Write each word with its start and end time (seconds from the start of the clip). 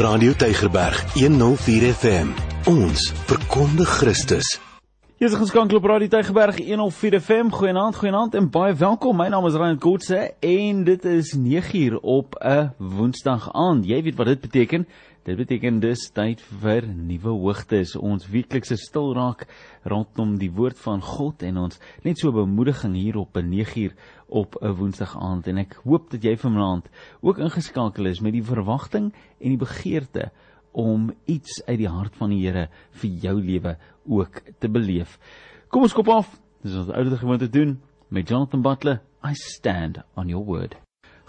Radio 0.00 0.32
Tygerberg 0.32 0.96
104 1.14 1.92
FM. 1.92 2.32
Ons 2.64 3.12
verkondig 3.28 3.86
Christus. 4.00 4.69
Hier 5.20 5.28
is 5.28 5.36
geskankel 5.36 5.76
op 5.76 5.84
Radio 5.84 6.08
Tygerberg 6.08 6.56
104 6.64 7.20
FM. 7.20 7.50
Goeienaand, 7.52 7.96
goeienaand 7.96 8.34
en 8.34 8.46
baie 8.50 8.72
welkom. 8.72 9.18
My 9.20 9.26
naam 9.28 9.44
is 9.44 9.58
Ryan 9.60 9.76
Kotse 9.78 10.20
en 10.40 10.78
dit 10.86 11.04
is 11.04 11.34
9uur 11.36 11.98
op 12.00 12.38
'n 12.40 12.72
Woensdag 12.78 13.50
aand. 13.52 13.84
Jy 13.84 14.02
weet 14.02 14.16
wat 14.16 14.26
dit 14.26 14.40
beteken? 14.40 14.86
Dit 15.22 15.36
beteken 15.36 15.80
dis 15.80 16.10
tyd 16.10 16.40
vir 16.40 16.86
nuwe 16.88 17.28
hoogtes. 17.28 17.96
Ons 17.96 18.28
weeklikse 18.32 18.76
stil 18.76 19.12
raak 19.14 19.44
rondom 19.84 20.38
die 20.38 20.50
woord 20.50 20.78
van 20.78 21.02
God 21.02 21.42
en 21.42 21.56
ons 21.56 21.78
net 22.02 22.18
so 22.18 22.32
bemoediging 22.32 22.94
hier 22.94 23.16
op 23.16 23.36
'n 23.36 23.48
9uur 23.48 23.92
op 24.28 24.56
'n 24.62 24.72
Woensdag 24.72 25.18
aand 25.20 25.46
en 25.46 25.58
ek 25.58 25.80
hoop 25.84 26.10
dat 26.10 26.22
jy 26.22 26.36
vanaand 26.36 26.88
ook 27.20 27.38
ingeskakel 27.38 28.06
is 28.06 28.20
met 28.20 28.32
die 28.32 28.44
verwagting 28.44 29.12
en 29.40 29.48
die 29.48 29.64
begeerte 29.66 30.30
om 30.72 31.10
iets 31.24 31.62
uit 31.66 31.78
die 31.78 31.88
hart 31.88 32.16
van 32.16 32.30
die 32.30 32.42
Here 32.44 32.68
vir 33.00 33.10
jou 33.10 33.36
lewe 33.40 33.76
ook 34.06 34.42
te 34.58 34.68
beleef. 34.68 35.18
Kom 35.68 35.82
ons 35.82 35.94
kop 35.94 36.08
af. 36.08 36.30
Dis 36.62 36.76
ons 36.76 36.92
ouer 36.92 37.16
gewoonte 37.16 37.48
doen 37.48 37.78
met 38.08 38.28
Jonathan 38.28 38.62
Butler. 38.62 39.00
I 39.24 39.34
stand 39.34 40.00
on 40.16 40.28
your 40.28 40.44
word. 40.44 40.76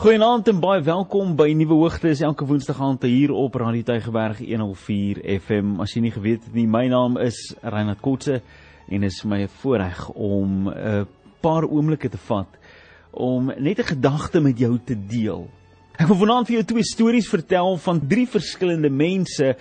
Goeienaand 0.02 0.47
en 0.49 0.59
baie 0.63 0.81
welkom 0.81 1.35
by 1.38 1.52
Nuwe 1.53 1.75
Hoogtes 1.77 2.23
elke 2.25 2.45
Woensdag 2.49 2.80
aand 2.81 3.03
hier 3.05 3.31
op 3.38 3.55
Radio 3.61 3.85
Tygerberg 3.85 4.39
104 4.39 5.19
FM. 5.44 5.75
As 5.83 5.94
jy 5.94 6.02
nie 6.08 6.13
geweet 6.16 6.47
het 6.47 6.55
nie, 6.58 6.66
my 6.66 6.88
naam 6.89 7.19
is 7.21 7.38
Reinhard 7.61 8.02
Kotse 8.02 8.39
en 8.88 9.05
dit 9.05 9.11
is 9.11 9.19
my 9.30 9.44
voorreg 9.61 10.08
om 10.16 10.69
'n 10.69 11.05
paar 11.41 11.69
oomblikke 11.69 12.09
te 12.09 12.17
vat 12.17 12.58
om 13.11 13.52
net 13.58 13.80
'n 13.80 13.94
gedagte 13.94 14.41
met 14.41 14.58
jou 14.58 14.80
te 14.80 14.95
deel 14.95 15.49
Ek 16.01 16.07
wil 16.09 16.17
vanaand 16.17 16.47
vir 16.49 16.55
jou 16.55 16.63
twee 16.71 16.85
stories 16.87 17.27
vertel 17.29 17.75
van 17.83 17.99
drie 18.09 18.23
verskillende 18.25 18.89
mense 18.89 19.51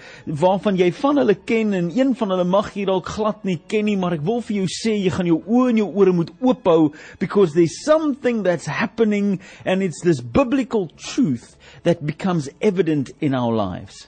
waarvan 0.41 0.79
jy 0.79 0.87
van 0.97 1.21
hulle 1.21 1.35
ken 1.37 1.75
en 1.77 1.91
een 1.93 2.15
van 2.17 2.33
hulle 2.33 2.47
mag 2.49 2.71
jy 2.73 2.87
dalk 2.89 3.11
glad 3.13 3.45
nie 3.45 3.59
ken 3.69 3.85
nie, 3.91 3.97
maar 4.01 4.17
ek 4.17 4.25
wil 4.25 4.41
vir 4.47 4.63
jou 4.63 4.71
sê 4.73 4.95
jy 4.95 5.13
gaan 5.13 5.29
jou 5.29 5.37
oë 5.43 5.75
en 5.75 5.83
jou 5.83 5.89
ore 6.01 6.15
moet 6.17 6.33
oophou 6.41 6.95
because 7.21 7.53
there's 7.53 7.83
something 7.85 8.41
that's 8.47 8.71
happening 8.73 9.35
and 9.67 9.85
it's 9.85 10.01
this 10.01 10.25
biblical 10.25 10.89
truth 10.97 11.59
that 11.85 12.07
becomes 12.09 12.49
evident 12.65 13.13
in 13.21 13.37
our 13.37 13.53
lives. 13.53 14.07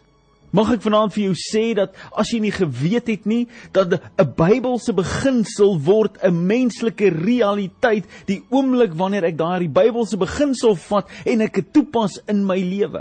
Mag 0.53 0.69
ek 0.75 0.83
vanaand 0.84 1.14
vir 1.14 1.31
jou 1.31 1.36
sê 1.41 1.62
dat 1.72 1.95
as 2.12 2.28
jy 2.28 2.42
nie 2.45 2.53
geweet 2.53 3.06
het 3.08 3.25
nie 3.25 3.47
dat 3.72 3.95
'n 3.97 4.34
Bybelse 4.36 4.92
beginsel 4.92 5.78
word 5.81 6.19
'n 6.20 6.47
menslike 6.47 7.08
realiteit 7.08 8.05
die 8.27 8.42
oomblik 8.50 8.92
wanneer 8.92 9.25
ek 9.25 9.36
daai 9.36 9.69
Bybelse 9.69 10.17
beginsel 10.17 10.77
vat 10.77 11.08
en 11.25 11.41
ek 11.41 11.55
dit 11.55 11.73
toepas 11.73 12.20
in 12.28 12.45
my 12.45 12.61
lewe. 12.61 13.00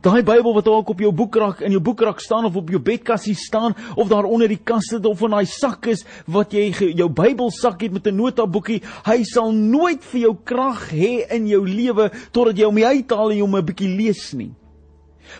Daai 0.00 0.22
Bybel 0.22 0.54
wat 0.54 0.68
ook 0.68 0.88
op 0.88 1.00
jou 1.00 1.10
boekrak 1.10 1.60
in 1.60 1.72
jou 1.72 1.80
boekrak 1.80 2.20
staan 2.20 2.44
of 2.44 2.54
op 2.56 2.68
jou 2.70 2.78
bedkassie 2.78 3.34
staan 3.34 3.74
of 3.96 4.06
daar 4.08 4.24
onder 4.24 4.46
die 4.46 4.62
kas 4.62 4.86
sit 4.86 5.06
of 5.06 5.22
in 5.22 5.30
daai 5.30 5.46
sak 5.46 5.86
is 5.86 6.04
wat 6.26 6.52
jy 6.52 6.70
jou 6.94 7.08
Bybelsak 7.08 7.82
het 7.82 7.92
met 7.92 8.06
'n 8.06 8.14
notaboekie, 8.14 8.82
hy 9.04 9.24
sal 9.24 9.50
nooit 9.50 10.04
vir 10.04 10.20
jou 10.20 10.36
krag 10.44 10.92
hê 10.92 11.26
in 11.34 11.48
jou 11.48 11.66
lewe 11.66 12.10
totdat 12.30 12.56
jy 12.58 12.64
hom 12.64 12.76
uithaal 12.76 13.32
en 13.32 13.40
hom 13.40 13.56
'n 13.56 13.66
bietjie 13.66 13.96
lees 13.96 14.32
nie. 14.34 14.52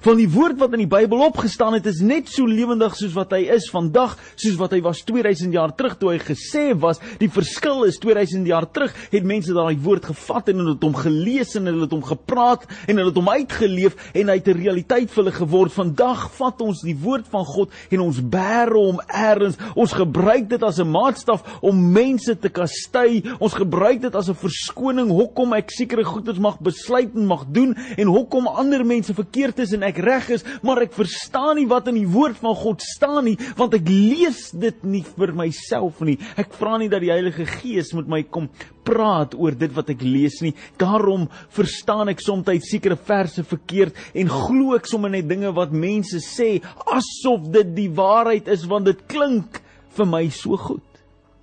Van 0.04 0.18
die 0.18 0.28
woord 0.30 0.58
wat 0.60 0.74
in 0.76 0.84
die 0.84 0.90
Bybel 0.90 1.22
opgestaan 1.26 1.76
het 1.76 1.86
is 1.86 2.00
net 2.04 2.28
so 2.32 2.46
lewendig 2.46 2.96
soos 2.98 3.14
wat 3.16 3.32
hy 3.36 3.46
is 3.54 3.68
vandag, 3.72 4.16
soos 4.36 4.56
wat 4.60 4.74
hy 4.76 4.80
was 4.84 5.02
2000 5.06 5.54
jaar 5.54 5.74
terug 5.76 5.96
toe 6.00 6.12
hy 6.12 6.18
gesê 6.22 6.68
was. 6.78 7.00
Die 7.20 7.30
verskil 7.32 7.84
is 7.88 7.98
2000 8.02 8.46
jaar 8.48 8.66
terug 8.70 8.94
het 9.12 9.26
mense 9.26 9.54
daai 9.56 9.76
woord 9.82 10.10
gevat 10.10 10.50
en 10.52 10.62
hulle 10.62 10.74
het 10.74 10.86
hom 10.86 10.96
gelees 10.98 11.54
en 11.58 11.70
hulle 11.70 11.86
het 11.86 11.94
hom 11.94 12.04
gepraat 12.06 12.66
en 12.86 12.96
hulle 12.96 13.12
het 13.12 13.20
hom 13.20 13.30
uitgeleef 13.30 13.96
en 14.12 14.32
hy 14.32 14.38
het 14.40 14.48
'n 14.48 14.60
realiteit 14.60 15.10
vir 15.10 15.24
hulle 15.24 15.36
geword. 15.36 15.72
Vandag 15.72 16.30
vat 16.36 16.60
ons 16.60 16.82
die 16.82 16.96
woord 16.96 17.26
van 17.28 17.44
God 17.44 17.70
en 17.90 18.00
ons 18.00 18.20
bære 18.20 18.76
hom 18.76 19.00
eers. 19.06 19.56
Ons 19.74 19.92
gebruik 19.92 20.48
dit 20.48 20.62
as 20.62 20.78
'n 20.78 20.90
maatstaf 20.90 21.62
om 21.62 21.92
mense 21.92 22.34
te 22.38 22.48
kastei. 22.48 23.22
Ons 23.38 23.54
gebruik 23.54 24.00
dit 24.02 24.14
as 24.14 24.28
'n 24.28 24.34
verskoning 24.34 25.10
hoekom 25.10 25.52
ek 25.52 25.70
sekere 25.70 26.04
goeders 26.04 26.38
mag 26.38 26.58
besluit 26.60 27.14
en 27.14 27.26
mag 27.26 27.44
doen 27.48 27.74
en 27.96 28.06
hoekom 28.06 28.46
ander 28.46 28.84
mense 28.84 29.14
verkeerd 29.14 29.58
is 29.58 29.72
en 29.76 29.86
ek 29.86 30.00
reg 30.04 30.30
is, 30.38 30.44
maar 30.66 30.82
ek 30.84 30.94
verstaan 30.96 31.56
nie 31.60 31.68
wat 31.70 31.90
in 31.92 32.00
die 32.00 32.08
woord 32.10 32.40
van 32.42 32.56
God 32.58 32.84
staan 32.84 33.28
nie, 33.28 33.36
want 33.58 33.76
ek 33.78 33.86
lees 33.88 34.48
dit 34.56 34.84
nie 34.86 35.04
vir 35.06 35.34
myself 35.36 36.00
nie. 36.06 36.16
Ek 36.40 36.56
vra 36.56 36.76
nie 36.80 36.90
dat 36.92 37.04
die 37.04 37.12
Heilige 37.12 37.46
Gees 37.58 37.92
met 37.96 38.08
my 38.10 38.22
kom 38.24 38.48
praat 38.86 39.34
oor 39.34 39.54
dit 39.58 39.72
wat 39.74 39.90
ek 39.92 40.04
lees 40.06 40.40
nie. 40.44 40.54
Daarom 40.80 41.26
verstaan 41.54 42.12
ek 42.12 42.22
soms 42.22 42.48
sekere 42.66 42.96
verse 42.96 43.42
verkeerd 43.46 43.96
en 44.14 44.30
glo 44.30 44.76
ek 44.76 44.86
sommer 44.88 45.10
net 45.12 45.28
dinge 45.28 45.50
wat 45.56 45.74
mense 45.74 46.20
sê 46.22 46.56
asof 46.86 47.48
dit 47.52 47.72
die 47.76 47.90
waarheid 47.90 48.48
is 48.52 48.66
want 48.70 48.86
dit 48.86 49.00
klink 49.10 49.60
vir 49.96 50.08
my 50.08 50.26
so 50.30 50.58
goed. 50.60 50.95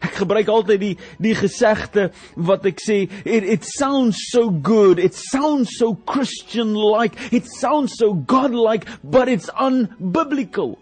Ek 0.03 0.19
gebruik 0.19 0.49
altyd 0.51 0.81
die 0.81 0.93
die 1.23 1.35
gesegde 1.37 2.09
wat 2.35 2.65
ek 2.67 2.81
sê 2.83 3.03
it, 3.23 3.43
it 3.43 3.63
sounds 3.63 4.19
so 4.31 4.49
good 4.49 4.99
it 4.99 5.15
sounds 5.15 5.77
so 5.79 5.93
christian 6.09 6.73
like 6.75 7.15
it 7.31 7.47
sounds 7.47 7.95
so 7.97 8.13
god 8.13 8.51
like 8.51 8.85
but 9.03 9.31
it's 9.31 9.49
unbiblical 9.55 10.77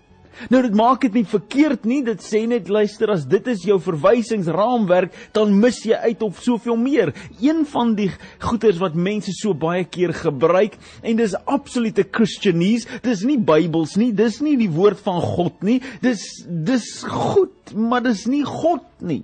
Nou 0.54 0.62
dit 0.66 0.76
maak 0.78 1.02
dit 1.06 1.20
nie 1.20 1.26
verkeerd 1.28 1.86
nie. 1.90 2.02
Dit 2.06 2.24
sê 2.26 2.44
net 2.50 2.70
luister 2.72 3.12
as 3.14 3.26
dit 3.30 3.48
is 3.52 3.66
jou 3.68 3.78
verwysingsraamwerk 3.82 5.16
dan 5.36 5.54
mis 5.60 5.82
jy 5.86 5.98
uit 6.08 6.24
op 6.26 6.40
soveel 6.42 6.80
meer. 6.80 7.14
Een 7.42 7.66
van 7.70 7.96
die 7.98 8.10
goeters 8.44 8.80
wat 8.82 8.96
mense 8.96 9.34
so 9.38 9.54
baie 9.58 9.84
keer 9.86 10.14
gebruik 10.16 10.78
en 11.02 11.20
dis 11.20 11.36
absolute 11.46 12.06
christianese 12.12 13.02
dis 13.06 13.26
nie 13.28 13.38
bybels 13.38 13.98
nie 14.00 14.12
dis 14.16 14.40
nie 14.44 14.58
die 14.60 14.72
woord 14.72 15.02
van 15.04 15.22
God 15.22 15.62
nie. 15.68 15.82
Dis 16.04 16.26
dis 16.48 16.90
goed 17.08 17.76
maar 17.76 18.04
dis 18.06 18.26
nie 18.30 18.44
God 18.48 18.88
nie 19.00 19.24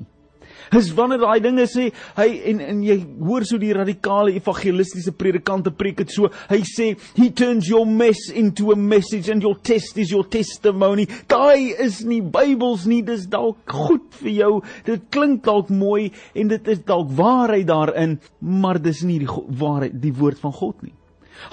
is 0.75 0.91
wanneer 0.97 1.21
daai 1.21 1.39
dinge 1.43 1.67
sê 1.69 1.89
hy 2.17 2.27
en 2.51 2.61
en 2.65 2.83
jy 2.85 2.97
hoor 3.21 3.45
so 3.47 3.59
die 3.61 3.73
radikale 3.75 4.35
evangelistiese 4.37 5.13
predikante 5.17 5.71
preek 5.71 6.01
dit 6.03 6.13
so 6.13 6.31
hy 6.49 6.61
sê 6.67 6.89
he 7.19 7.29
turns 7.29 7.69
your 7.69 7.85
mess 7.85 8.29
into 8.33 8.71
a 8.71 8.75
message 8.75 9.31
and 9.31 9.43
your 9.43 9.55
test 9.55 9.97
is 9.97 10.11
your 10.11 10.25
testimony. 10.27 11.07
Daai 11.29 11.73
is 11.87 12.03
nie 12.05 12.21
Bybels 12.21 12.85
nie 12.89 13.01
dis 13.05 13.25
dalk 13.31 13.63
goed 13.71 14.05
vir 14.21 14.33
jou. 14.33 14.51
Dit 14.87 15.07
klink 15.13 15.45
dalk 15.47 15.71
mooi 15.73 16.11
en 16.35 16.51
dit 16.51 16.71
is 16.73 16.83
dalk 16.87 17.11
waarheid 17.17 17.67
daarin 17.69 18.19
maar 18.39 18.81
dis 18.81 19.03
nie 19.07 19.19
die 19.23 19.31
waarheid 19.31 19.97
die 20.01 20.13
woord 20.15 20.39
van 20.43 20.55
God 20.55 20.83
nie. 20.83 20.93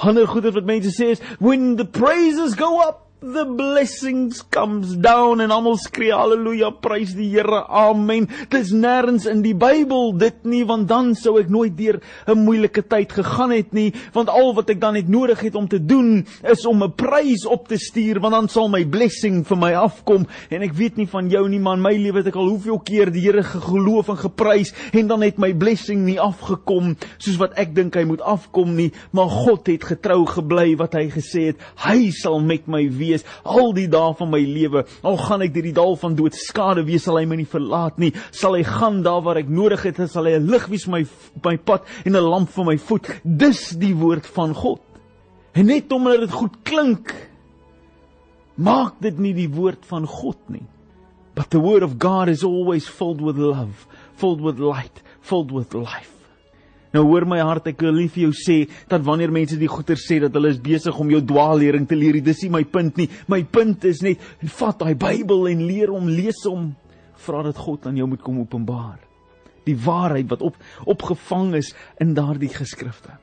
Ander 0.01 0.27
goeie 0.29 0.53
wat 0.55 0.67
mense 0.69 0.95
sê 0.97 1.13
is 1.15 1.23
when 1.39 1.75
the 1.77 1.85
praises 1.85 2.57
go 2.59 2.81
up 2.81 3.04
the 3.25 3.45
blessings 3.45 4.43
comes 4.51 4.97
down 5.01 5.41
en 5.41 5.53
almal 5.55 5.79
skree 5.81 6.13
haleluja 6.13 6.69
prys 6.85 7.15
die 7.17 7.31
Here 7.33 7.63
amen. 7.73 8.27
Dis 8.53 8.69
nêrens 8.77 9.25
in 9.31 9.41
die 9.41 9.55
Bybel 9.57 10.13
dit 10.21 10.43
nie 10.45 10.61
want 10.69 10.91
dan 10.91 11.15
sou 11.17 11.39
ek 11.41 11.49
nooit 11.49 11.73
deur 11.79 12.03
'n 12.29 12.45
moeilike 12.45 12.85
tyd 12.85 13.13
gegaan 13.17 13.55
het 13.57 13.73
nie 13.73 13.95
want 14.13 14.29
al 14.29 14.53
wat 14.55 14.69
ek 14.71 14.81
dan 14.81 14.95
net 14.95 15.09
nodig 15.09 15.41
het 15.41 15.55
om 15.57 15.69
te 15.69 15.81
doen 15.81 16.27
is 16.43 16.67
om 16.67 16.85
'n 16.85 16.93
prys 16.93 17.47
op 17.47 17.69
te 17.69 17.79
stuur 17.79 18.21
want 18.21 18.35
dan 18.35 18.49
sal 18.49 18.69
my 18.69 18.85
blessing 18.85 19.45
vir 19.45 19.57
my 19.57 19.73
afkom. 19.73 20.27
En 20.51 20.63
ek 20.63 20.75
weet 20.75 20.97
nie 20.97 21.09
van 21.09 21.31
jou 21.31 21.49
nie 21.49 21.61
man 21.61 21.81
my 21.81 21.97
lewe 21.97 22.19
het 22.19 22.27
ek 22.27 22.37
al 22.37 22.49
hoeveel 22.49 22.79
keer 22.79 23.11
die 23.11 23.25
Here 23.25 23.43
gegeloof 23.43 24.09
en 24.09 24.17
geprys 24.19 24.75
en 24.93 25.07
dan 25.07 25.23
het 25.23 25.39
my 25.39 25.55
blessing 25.55 26.05
nie 26.05 26.21
afgekom 26.21 26.97
soos 27.17 27.39
wat 27.39 27.57
ek 27.57 27.75
dink 27.75 27.95
hy 27.95 28.05
moet 28.05 28.21
afkom 28.21 28.77
nie 28.77 28.93
maar 29.13 29.29
God 29.29 29.67
het 29.67 29.85
getrou 29.85 30.27
gebly 30.27 30.77
wat 30.77 30.93
hy 30.93 31.09
gesê 31.09 31.47
het 31.47 31.57
hy 31.89 32.11
sal 32.11 32.41
met 32.41 32.69
my 32.69 32.91
wees 32.91 33.14
wees 33.15 33.27
al 33.45 33.73
die 33.77 33.87
dae 33.91 34.15
van 34.19 34.31
my 34.33 34.41
lewe. 34.43 34.85
Al 35.07 35.19
gaan 35.21 35.45
ek 35.47 35.55
deur 35.55 35.69
die 35.69 35.77
dal 35.77 35.97
van 36.01 36.17
dood 36.19 36.37
skade 36.39 36.85
wees, 36.87 37.07
sal 37.07 37.19
hy 37.21 37.27
my 37.31 37.39
nie 37.41 37.49
verlaat 37.49 38.01
nie. 38.03 38.13
Sal 38.35 38.59
hy 38.59 38.65
gaan 38.67 39.03
daar 39.07 39.23
waar 39.25 39.41
ek 39.41 39.53
nodig 39.53 39.87
het, 39.87 40.03
sal 40.11 40.27
hy 40.29 40.37
'n 40.39 40.51
lig 40.51 40.67
wees 40.69 40.87
my 40.87 41.05
my 41.45 41.57
pad 41.57 41.83
en 42.05 42.17
'n 42.17 42.31
lamp 42.31 42.51
vir 42.51 42.65
my 42.65 42.77
voet. 42.77 43.07
Dis 43.25 43.71
die 43.71 43.95
woord 43.95 44.27
van 44.27 44.55
God. 44.55 44.81
En 45.55 45.67
net 45.67 45.93
omdat 45.93 46.21
dit 46.21 46.33
goed 46.33 46.57
klink, 46.65 47.15
maak 48.57 49.01
dit 49.01 49.19
nie 49.19 49.33
die 49.33 49.49
woord 49.49 49.85
van 49.87 50.07
God 50.07 50.39
nie. 50.49 50.67
But 51.35 51.51
the 51.51 51.61
word 51.61 51.83
of 51.83 51.99
God 51.99 52.29
is 52.29 52.45
always 52.45 52.89
filled 52.89 53.21
with 53.21 53.37
love, 53.37 53.87
filled 54.17 54.41
with 54.41 54.59
light, 54.59 55.03
filled 55.21 55.51
with 55.51 55.75
life. 55.75 56.14
Nou 56.95 57.03
hoor 57.09 57.27
my 57.27 57.41
hart, 57.43 57.73
ek 57.73 57.83
wil 57.83 57.97
nie 57.99 58.11
vir 58.13 58.29
jou 58.29 58.35
sê 58.39 58.59
dat 58.91 59.03
wanneer 59.03 59.33
mense 59.35 59.59
die 59.59 59.71
goeie 59.71 59.97
sê 59.99 60.21
dat 60.23 60.37
hulle 60.39 60.53
is 60.55 60.61
besig 60.63 61.01
om 61.03 61.11
jou 61.11 61.21
dwaallering 61.27 61.89
te 61.91 61.99
leer, 61.99 62.21
dis 62.23 62.45
nie 62.47 62.53
my 62.55 62.63
punt 62.71 63.01
nie. 63.01 63.09
My 63.27 63.43
punt 63.43 63.85
is 63.91 64.05
net 64.07 64.23
vat 64.61 64.79
daai 64.79 64.95
Bybel 64.95 65.51
en 65.51 65.67
leer 65.67 65.91
hom, 65.91 66.07
lees 66.07 66.45
hom, 66.47 66.71
vra 67.27 67.43
dat 67.49 67.59
God 67.59 67.91
aan 67.91 67.99
jou 67.99 68.07
moet 68.11 68.23
kom 68.23 68.39
openbaar. 68.45 69.03
Die 69.67 69.77
waarheid 69.81 70.31
wat 70.31 70.45
op 70.47 70.59
opgevang 70.95 71.55
is 71.59 71.73
in 71.99 72.15
daardie 72.15 72.53
geskrifte. 72.53 73.17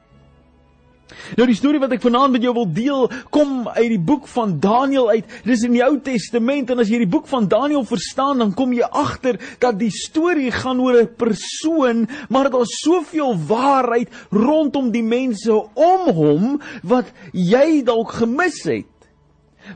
Nou 1.40 1.48
die 1.48 1.58
storie 1.58 1.82
wat 1.82 1.94
ek 1.96 2.04
vanaand 2.04 2.36
met 2.36 2.46
jou 2.46 2.54
wil 2.56 2.68
deel, 2.74 3.08
kom 3.34 3.68
uit 3.68 3.90
die 3.94 4.02
boek 4.12 4.28
van 4.32 4.58
Daniël 4.64 5.10
uit. 5.10 5.26
Dit 5.44 5.54
is 5.56 5.66
in 5.68 5.76
die 5.76 5.84
Ou 5.86 5.98
Testament 6.04 6.72
en 6.72 6.84
as 6.84 6.92
jy 6.92 7.02
die 7.04 7.12
boek 7.12 7.28
van 7.32 7.48
Daniël 7.52 7.86
verstaan, 7.88 8.42
dan 8.44 8.54
kom 8.58 8.74
jy 8.76 8.88
agter 8.88 9.40
dat 9.64 9.80
die 9.80 9.92
storie 9.94 10.52
gaan 10.52 10.82
oor 10.82 11.02
'n 11.02 11.16
persoon, 11.18 12.08
maar 12.30 12.50
daar's 12.50 12.80
soveel 12.82 13.36
waarheid 13.48 14.10
rondom 14.32 14.92
die 14.92 15.04
mense 15.04 15.52
om 15.74 16.14
hom 16.14 16.62
wat 16.84 17.12
jy 17.34 17.84
dalk 17.84 18.12
gemis 18.12 18.64
het. 18.64 18.86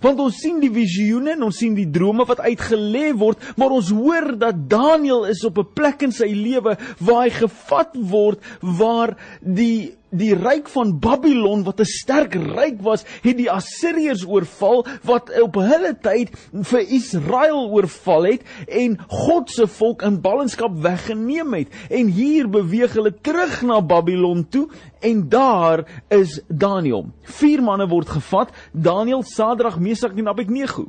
Want 0.02 0.20
ons 0.20 0.40
sien 0.42 0.60
die 0.64 0.72
visioene 0.74 1.36
en 1.36 1.46
ons 1.48 1.60
sien 1.62 1.76
die 1.78 1.90
drome 1.92 2.26
wat 2.28 2.42
uitgelê 2.46 3.12
word, 3.18 3.42
maar 3.60 3.76
ons 3.76 3.92
hoor 3.94 4.32
dat 4.40 4.66
Daniël 4.70 5.28
is 5.30 5.44
op 5.46 5.60
'n 5.60 5.74
plek 5.74 6.02
in 6.02 6.12
sy 6.12 6.32
lewe 6.34 6.78
waar 7.00 7.24
hy 7.24 7.30
gevat 7.30 7.94
word 7.96 8.40
waar 8.62 9.16
die 9.42 9.96
die 10.18 10.34
ryk 10.36 10.70
van 10.74 10.96
Babylon 11.00 11.64
wat 11.64 11.80
'n 11.80 11.86
sterk 11.86 12.36
ryk 12.36 12.82
was, 12.82 13.06
het 13.22 13.38
die 13.38 13.52
Assiriërs 13.52 14.26
oorval 14.26 14.86
wat 15.04 15.32
op 15.42 15.56
hulle 15.56 15.94
tyd 16.02 16.30
vir 16.52 16.80
Israel 16.80 17.70
oorval 17.70 18.24
het 18.24 18.42
en 18.68 18.98
God 19.08 19.50
se 19.50 19.68
volk 19.68 20.02
in 20.02 20.22
ballingskap 20.22 20.72
weggeneem 20.82 21.54
het. 21.54 21.68
En 21.90 22.08
hier 22.08 22.50
beweeg 22.50 22.94
hulle 22.94 23.14
terug 23.22 23.62
na 23.62 23.82
Babylon 23.82 24.46
toe 24.50 24.68
en 25.02 25.30
daar 25.30 25.86
is 26.10 26.42
Daniël. 26.48 27.06
Vier 27.22 27.62
manne 27.62 27.88
word 27.88 28.10
gevat: 28.10 28.50
Daniël, 28.72 29.24
Sadrag, 29.24 29.80
Mesach 29.80 30.16
en 30.16 30.28
Abednego. 30.28 30.88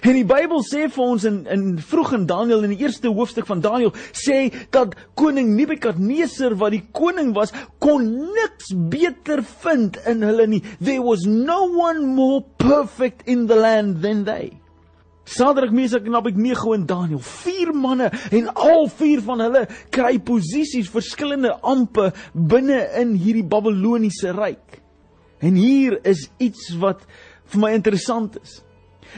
En 0.00 0.14
die 0.14 0.26
Bybel 0.26 0.62
sê 0.66 0.86
vir 0.92 1.02
ons 1.04 1.24
in 1.28 1.40
in 1.50 1.64
vroeg 1.82 2.12
in 2.20 2.26
Daniël 2.30 2.64
in 2.66 2.74
die 2.74 2.84
eerste 2.84 3.10
hoofstuk 3.10 3.48
van 3.48 3.62
Daniël 3.64 3.92
sê 4.16 4.48
dat 4.74 4.94
koning 5.18 5.54
Nebukadneser 5.56 6.54
wat 6.60 6.74
die 6.76 6.84
koning 6.96 7.32
was 7.36 7.52
kon 7.82 8.06
niks 8.36 8.70
beter 8.92 9.42
vind 9.64 9.98
in 10.10 10.24
hulle 10.26 10.46
nie. 10.46 10.62
There 10.78 11.02
was 11.02 11.26
no 11.26 11.64
one 11.66 12.14
more 12.14 12.44
perfect 12.62 13.26
in 13.28 13.46
the 13.50 13.58
land 13.58 14.02
than 14.02 14.24
they. 14.24 14.52
Sadrag, 15.30 15.70
Mesach 15.70 16.06
en 16.06 16.16
Abednego 16.18 16.72
en 16.74 16.86
Daniël, 16.88 17.20
vier 17.22 17.70
manne 17.76 18.08
en 18.34 18.48
al 18.50 18.88
vier 18.90 19.20
van 19.22 19.44
hulle 19.44 19.66
kry 19.94 20.16
posisies, 20.26 20.90
verskillende 20.90 21.52
ampe 21.62 22.08
binne 22.34 22.80
in 22.98 23.14
hierdie 23.14 23.46
Babiloniese 23.46 24.34
ryk. 24.34 24.80
En 25.38 25.54
hier 25.54 26.00
is 26.08 26.26
iets 26.42 26.72
wat 26.82 27.06
vir 27.52 27.62
my 27.62 27.70
interessant 27.78 28.40
is 28.42 28.58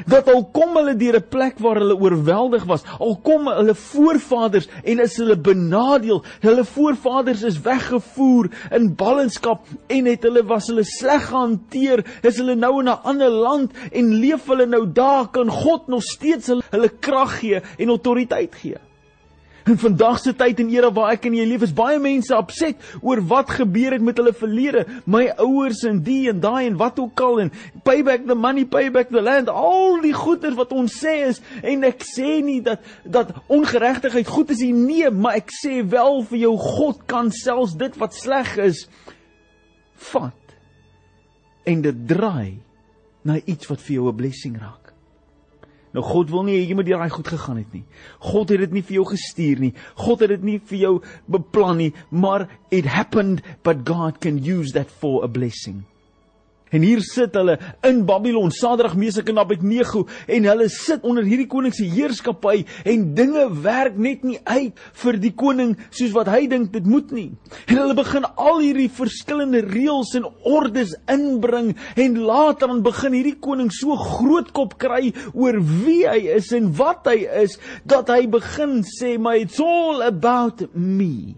dat 0.07 0.29
al 0.33 0.45
kom 0.55 0.77
hulle 0.77 0.95
deur 0.97 1.17
'n 1.17 1.29
plek 1.29 1.59
waar 1.59 1.81
hulle 1.81 1.97
oorweldig 1.97 2.65
was, 2.65 2.85
al 2.99 3.17
kom 3.23 3.49
hulle 3.49 3.75
voorvaders 3.75 4.69
en 4.85 5.01
is 5.01 5.17
hulle 5.17 5.37
benadeel, 5.37 6.23
hulle 6.41 6.65
voorvaders 6.65 7.43
is 7.43 7.61
weggevoer 7.61 8.51
in 8.71 8.95
ballingskap 8.95 9.67
en 9.87 10.07
het 10.07 10.23
hulle 10.23 10.45
was 10.45 10.67
hulle 10.67 10.85
sleg 10.85 11.29
gehanteer, 11.29 12.05
is 12.23 12.37
hulle 12.37 12.55
nou 12.55 12.81
in 12.81 12.89
'n 12.89 13.03
ander 13.05 13.31
land 13.31 13.73
en 13.93 14.15
leef 14.21 14.47
hulle 14.47 14.67
nou 14.67 14.87
daar 14.93 15.29
kan 15.31 15.51
God 15.51 15.89
nog 15.89 16.03
steeds 16.03 16.47
hulle, 16.47 16.63
hulle 16.71 16.89
krag 16.89 17.39
gee 17.41 17.61
en 17.79 17.89
autoriteit 17.89 18.55
gee. 18.55 18.79
In 19.69 19.79
vandag 19.79 20.19
se 20.19 20.33
tyd 20.35 20.61
en 20.61 20.71
era 20.73 20.91
waar 20.95 21.13
ek 21.15 21.29
in 21.29 21.37
jy 21.39 21.45
leef 21.47 21.67
is 21.69 21.75
baie 21.77 21.99
mense 22.03 22.35
opset 22.35 22.81
oor 23.01 23.23
wat 23.31 23.53
gebeur 23.61 23.95
het 23.97 24.03
met 24.03 24.19
hulle 24.19 24.35
verlede, 24.35 24.85
my 25.07 25.29
ouers 25.45 25.85
en 25.89 26.01
die 26.03 26.27
en 26.33 26.41
daai 26.43 26.67
en 26.67 26.79
wat 26.81 26.99
ook 27.03 27.23
al 27.23 27.45
en 27.45 27.53
payback 27.87 28.27
the 28.27 28.35
money, 28.35 28.65
payback 28.67 29.13
the 29.15 29.23
land, 29.23 29.49
al 29.49 30.01
die 30.03 30.15
goeder 30.17 30.57
wat 30.59 30.75
ons 30.75 30.99
sê 31.05 31.15
is 31.29 31.43
en 31.63 31.87
ek 31.87 32.03
sê 32.07 32.41
nie 32.43 32.61
dat 32.65 32.83
dat 33.05 33.31
ongeregtigheid 33.53 34.29
goed 34.29 34.51
is 34.55 34.65
nie, 34.65 34.73
nee, 34.73 35.11
maar 35.11 35.39
ek 35.43 35.55
sê 35.55 35.81
wel 35.87 36.23
vir 36.31 36.43
jou 36.47 36.57
God 36.59 37.07
kan 37.11 37.31
selfs 37.35 37.77
dit 37.79 37.97
wat 38.03 38.19
sleg 38.19 38.57
is 38.63 38.87
vat 40.13 40.57
en 41.69 41.83
dit 41.85 42.07
draai 42.11 42.59
na 43.23 43.39
iets 43.47 43.71
wat 43.71 43.81
vir 43.81 43.95
jou 43.95 44.09
'n 44.11 44.17
blessing 44.17 44.57
raak. 44.59 44.82
Nou 45.93 46.05
God 46.05 46.31
wil 46.33 46.47
nie 46.49 46.57
hê 46.57 46.65
jy 46.65 46.77
moet 46.79 46.89
deur 46.89 47.03
daai 47.05 47.13
goed 47.13 47.29
gegaan 47.29 47.61
het 47.61 47.73
nie. 47.77 47.85
God 48.33 48.53
het 48.55 48.65
dit 48.65 48.77
nie 48.79 48.85
vir 48.89 48.99
jou 49.01 49.07
gestuur 49.13 49.61
nie. 49.61 49.73
God 50.01 50.25
het 50.25 50.33
dit 50.37 50.47
nie 50.49 50.59
vir 50.73 50.79
jou 50.87 50.93
beplan 51.29 51.81
nie, 51.83 51.93
maar 52.11 52.49
it 52.71 52.89
happened 52.89 53.43
but 53.63 53.85
God 53.89 54.21
can 54.21 54.41
use 54.41 54.73
that 54.73 54.91
for 54.91 55.25
a 55.25 55.29
blessing. 55.29 55.85
En 56.73 56.83
hier 56.83 57.03
sit 57.05 57.35
hulle 57.37 57.59
in 57.85 58.03
Babylon, 58.09 58.51
Sadrag, 58.51 58.95
Mesach 58.97 59.29
en 59.29 59.41
Abednego 59.43 60.07
en 60.27 60.47
hulle 60.49 60.69
sit 60.73 61.05
onder 61.05 61.27
hierdie 61.29 61.49
koning 61.51 61.75
se 61.77 61.85
heerskappy 61.85 62.63
en 62.89 63.05
dinge 63.17 63.45
werk 63.65 63.99
net 64.01 64.25
nie 64.25 64.39
uit 64.49 64.81
vir 65.03 65.19
die 65.21 65.35
koning 65.37 65.75
soos 65.91 66.15
wat 66.17 66.31
hy 66.33 66.47
dink 66.49 66.73
dit 66.73 66.89
moet 66.89 67.13
nie. 67.13 67.29
En 67.69 67.77
hulle 67.83 67.97
begin 67.99 68.25
al 68.33 68.63
hierdie 68.65 68.89
verskillende 68.93 69.61
reëls 69.69 70.15
en 70.17 70.31
ordes 70.49 70.97
inbring 71.13 71.75
en 72.01 72.19
later 72.25 72.73
dan 72.73 72.83
begin 72.87 73.19
hierdie 73.19 73.37
koning 73.45 73.69
so 73.75 73.99
groot 74.01 74.53
kop 74.57 74.79
kry 74.81 75.13
oor 75.35 75.61
wie 75.85 76.03
hy 76.09 76.23
is 76.39 76.53
en 76.57 76.73
wat 76.81 77.05
hy 77.11 77.21
is 77.45 77.59
dat 77.85 78.09
hy 78.13 78.25
begin 78.33 78.81
sê 78.97 79.19
my 79.21 79.37
it's 79.43 79.61
all 79.61 80.01
about 80.07 80.65
me. 80.73 81.35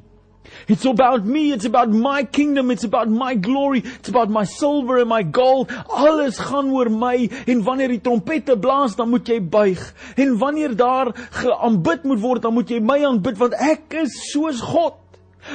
It's 0.67 0.85
about 0.85 1.25
me, 1.25 1.53
it's 1.53 1.65
about 1.65 1.91
my 1.91 2.25
kingdom, 2.25 2.71
it's 2.71 2.85
about 2.85 3.09
my 3.09 3.35
glory, 3.35 3.83
it's 3.85 4.09
about 4.09 4.31
my 4.31 4.45
silver 4.45 4.99
and 4.99 5.09
my 5.09 5.23
gold. 5.23 5.71
Alles 5.89 6.39
gaan 6.39 6.71
oor 6.73 6.91
my 6.91 7.29
en 7.47 7.63
wanneer 7.63 7.95
die 7.95 8.01
trompette 8.01 8.59
blaas, 8.59 8.97
dan 8.97 9.11
moet 9.13 9.29
jy 9.29 9.41
buig. 9.43 9.83
En 10.17 10.39
wanneer 10.39 10.77
daar 10.77 11.13
geaanbid 11.15 12.05
moet 12.05 12.21
word, 12.21 12.43
dan 12.43 12.55
moet 12.55 12.71
jy 12.71 12.81
my 12.81 13.01
aanbid 13.05 13.39
want 13.39 13.57
ek 13.61 14.01
is 14.05 14.19
soos 14.33 14.63
God. 14.65 15.04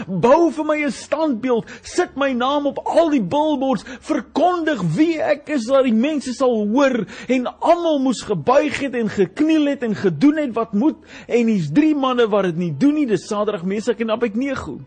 Bou 0.08 0.52
vir 0.52 0.66
my 0.66 0.78
'n 0.86 0.92
standbeeld, 0.92 1.66
sit 1.82 2.16
my 2.16 2.32
naam 2.34 2.68
op 2.68 2.80
al 2.86 3.10
die 3.10 3.22
billboards, 3.22 3.84
verkondig 4.00 4.82
wie 4.96 5.22
ek 5.22 5.50
is 5.50 5.66
dat 5.66 5.84
die 5.84 5.94
mense 5.94 6.34
sal 6.34 6.68
hoor 6.68 7.06
en 7.28 7.48
almal 7.60 8.00
moes 8.00 8.22
gebuig 8.22 8.80
het 8.80 8.96
en 8.96 9.10
gekniel 9.10 9.66
het 9.66 9.84
en 9.84 9.96
gedoen 9.96 10.38
het 10.38 10.54
wat 10.54 10.74
moet 10.74 10.98
en 11.28 11.48
hier's 11.48 11.72
drie 11.72 11.96
manne 11.96 12.28
wat 12.28 12.44
dit 12.44 12.58
nie 12.58 12.74
doen 12.78 12.94
nie, 12.94 13.06
dis 13.06 13.28
Sadrag, 13.28 13.64
Mesach 13.64 14.00
en 14.00 14.12
Abednego. 14.12 14.80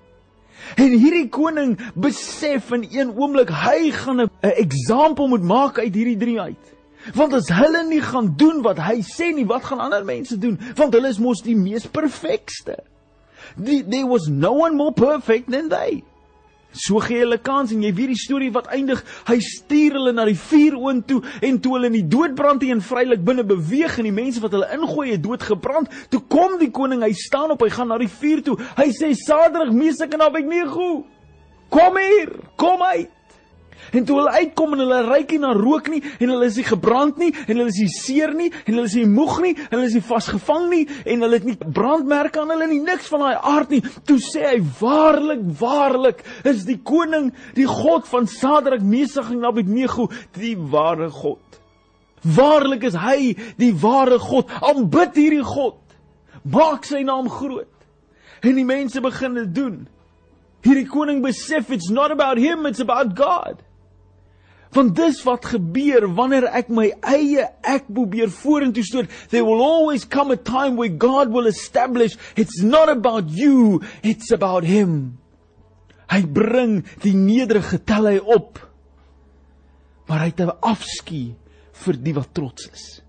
En 0.77 0.93
hierdie 0.95 1.29
koning 1.29 1.75
besef 1.95 2.71
in 2.73 2.87
een 2.91 3.11
oomblik 3.19 3.51
hy 3.51 3.91
gaan 3.91 4.21
'n 4.23 4.31
eksempel 4.41 5.29
moet 5.29 5.43
maak 5.43 5.79
uit 5.79 5.95
hierdie 5.95 6.19
drie 6.19 6.41
uit. 6.41 6.65
Want 7.15 7.33
as 7.33 7.49
hulle 7.49 7.83
nie 7.89 8.01
gaan 8.01 8.35
doen 8.37 8.63
wat 8.63 8.79
hy 8.79 9.01
sê 9.03 9.33
nie, 9.35 9.47
wat 9.47 9.65
gaan 9.65 9.81
ander 9.81 10.05
mense 10.05 10.39
doen? 10.39 10.59
Want 10.79 10.95
hulle 10.95 11.09
is 11.09 11.19
mos 11.19 11.43
die 11.43 11.57
mees 11.57 11.87
perfekste. 11.87 12.79
Die, 13.57 13.83
there 13.83 14.07
was 14.07 14.29
no 14.29 14.53
one 14.53 14.77
more 14.77 14.93
perfect 14.93 15.51
than 15.51 15.69
they. 15.69 16.03
So 16.73 17.01
gee 17.05 17.21
hulle 17.21 17.37
kans 17.45 17.73
en 17.75 17.83
jy 17.85 17.91
weet 17.93 18.15
die 18.15 18.21
storie 18.21 18.51
wat 18.55 18.71
eindig, 18.73 19.03
hy 19.29 19.37
stuur 19.45 19.99
hulle 19.99 20.13
na 20.17 20.25
die 20.25 20.39
vuuroond 20.41 21.05
toe 21.09 21.21
en 21.45 21.59
toe 21.61 21.75
hulle 21.77 21.91
in 21.91 21.99
die 21.99 22.07
doodbrand 22.15 22.65
hier 22.65 22.73
en 22.73 22.85
vrylik 22.85 23.21
binne 23.27 23.45
beweeg 23.45 23.99
en 24.01 24.09
die 24.09 24.15
mense 24.17 24.41
wat 24.41 24.57
hulle 24.57 24.71
ingooi 24.79 25.11
het 25.11 25.25
doodgebrand, 25.25 25.93
toe 26.09 26.23
kom 26.33 26.57
die 26.63 26.71
koning, 26.73 27.05
hy 27.05 27.13
staan 27.17 27.53
op, 27.53 27.65
hy 27.65 27.69
gaan 27.75 27.93
na 27.93 28.01
die 28.01 28.09
vuur 28.09 28.41
toe. 28.47 28.57
Hy 28.79 28.89
sê 28.97 29.13
Sadrag, 29.19 29.75
Mesach 29.77 30.17
en 30.17 30.25
Abednego, 30.25 30.93
kom 31.73 32.01
hier, 32.01 32.33
kom 32.61 32.81
uit. 32.89 33.13
En 33.93 34.07
toe 34.09 34.17
hulle 34.17 34.33
uitkom 34.41 34.73
en 34.73 34.83
hulle 34.85 35.01
ruik 35.05 35.35
nie 35.35 35.41
na 35.43 35.53
rook 35.57 35.91
nie 35.93 36.01
en 36.19 36.31
hulle 36.33 36.49
is 36.49 36.57
nie 36.57 36.65
gebrand 36.65 37.19
nie 37.21 37.31
en 37.43 37.53
hulle 37.59 37.69
is 37.69 37.81
nie 37.83 37.93
seer 37.93 38.33
nie 38.37 38.49
en 38.53 38.71
hulle 38.73 38.89
is 38.89 38.97
nie 38.97 39.09
moeg 39.11 39.35
nie 39.45 39.53
en 39.59 39.75
hulle 39.77 39.89
is 39.91 39.97
nie 39.99 40.05
vasgevang 40.07 40.69
nie 40.71 40.83
en 41.05 41.27
hulle 41.27 41.41
het 41.41 41.49
nie 41.49 41.57
brandmerke 41.61 42.41
aan 42.41 42.55
hulle 42.55 42.71
nie 42.71 42.81
niks 42.81 43.11
van 43.13 43.27
daai 43.27 43.51
aard 43.53 43.75
nie. 43.75 43.83
Toe 44.09 44.17
sê 44.25 44.47
hy 44.49 44.61
waarlik 44.81 45.43
waarlik 45.61 46.23
is 46.49 46.65
die 46.69 46.79
koning, 46.81 47.31
die 47.59 47.69
God 47.69 48.09
van 48.09 48.29
Sadrag, 48.31 48.81
Mesach 48.81 49.29
en 49.35 49.45
Abednego 49.45 50.09
die 50.39 50.55
ware 50.57 51.11
God. 51.13 51.61
Waarlik 52.23 52.87
is 52.89 52.97
hy 52.97 53.35
die 53.59 53.73
ware 53.83 54.19
God. 54.23 54.51
Aanbid 54.63 55.19
hierdie 55.19 55.45
God. 55.45 55.81
Maak 56.49 56.87
sy 56.89 57.03
naam 57.07 57.29
groot. 57.31 57.69
En 58.43 58.57
die 58.57 58.67
mense 58.67 59.03
begin 59.03 59.37
dit 59.39 59.53
doen. 59.55 59.77
Hierdie 60.63 60.87
koning 60.87 61.21
besef 61.23 61.71
it's 61.75 61.91
not 61.91 62.15
about 62.15 62.39
him, 62.39 62.67
it's 62.67 62.81
about 62.81 63.15
God. 63.19 63.61
Want 64.73 64.95
dis 64.97 65.21
wat 65.27 65.45
gebeur 65.53 66.07
wanneer 66.17 66.47
ek 66.49 66.71
my 66.73 66.89
eie 67.05 67.45
ek 67.69 67.91
probeer 67.93 68.33
vorentoe 68.33 68.85
stoot. 68.87 69.11
There 69.29 69.45
will 69.45 69.61
always 69.61 70.07
come 70.09 70.33
a 70.33 70.37
time 70.37 70.79
where 70.81 70.89
God 70.89 71.33
will 71.33 71.47
establish 71.47 72.17
it's 72.37 72.63
not 72.63 72.89
about 72.89 73.29
you, 73.29 73.83
it's 74.03 74.33
about 74.33 74.65
him. 74.65 75.19
Hy 76.09 76.23
bring 76.25 76.83
die 77.05 77.15
nederige 77.17 77.83
tel 77.85 78.09
hy 78.09 78.19
op. 78.21 78.61
Maar 80.09 80.25
hy 80.25 80.33
het 80.33 80.41
'n 80.41 80.57
afskie 80.61 81.37
vir 81.73 81.97
die 81.97 82.15
wat 82.15 82.35
trots 82.35 82.69
is. 82.73 83.03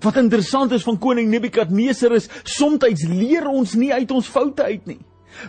Wat 0.00 0.16
interessant 0.16 0.72
is 0.72 0.84
van 0.86 0.98
koning 0.98 1.28
Nebukadneser 1.28 2.12
is 2.12 2.28
soms 2.44 2.84
leer 3.08 3.48
ons 3.48 3.74
nie 3.74 3.92
uit 3.92 4.10
ons 4.10 4.26
foute 4.26 4.62
uit 4.62 4.86
nie. 4.86 5.00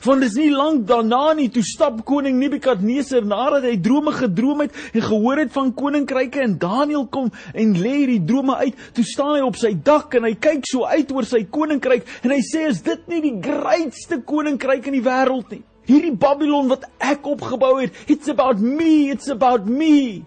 Want 0.03 0.21
dis 0.21 0.36
nie 0.38 0.51
lank 0.53 0.86
daarna 0.89 1.33
nie 1.38 1.48
toe 1.53 1.63
stap 1.65 2.03
koning 2.07 2.38
Nebukadneser 2.39 3.25
nadat 3.25 3.65
hy 3.65 3.75
drome 3.81 4.13
gedroom 4.15 4.63
het 4.65 4.75
en 4.93 5.05
gehoor 5.05 5.41
het 5.41 5.53
van 5.55 5.71
koninkryke 5.75 6.43
en 6.43 6.57
Daniël 6.62 7.07
kom 7.12 7.31
en 7.53 7.74
lê 7.79 7.95
hierdie 8.03 8.21
drome 8.29 8.59
uit. 8.62 8.77
Toe 8.93 9.05
staan 9.07 9.36
hy 9.38 9.41
op 9.48 9.57
sy 9.59 9.74
dak 9.74 10.13
en 10.19 10.29
hy 10.29 10.36
kyk 10.39 10.69
so 10.69 10.86
uit 10.86 11.12
oor 11.15 11.27
sy 11.27 11.43
koninkryk 11.50 12.07
en 12.21 12.36
hy 12.36 12.39
sê 12.45 12.67
is 12.69 12.83
dit 12.86 13.09
nie 13.12 13.24
die 13.25 13.36
grootste 13.50 14.21
koninkryk 14.29 14.91
in 14.91 15.00
die 15.00 15.05
wêreld 15.05 15.55
nie? 15.55 15.63
Hierdie 15.89 16.13
Babylon 16.21 16.69
wat 16.69 16.86
ek 17.01 17.25
opgebou 17.25 17.79
het, 17.79 17.95
it's 18.05 18.29
about 18.29 18.62
me, 18.62 19.09
it's 19.09 19.31
about 19.33 19.65
me. 19.65 20.21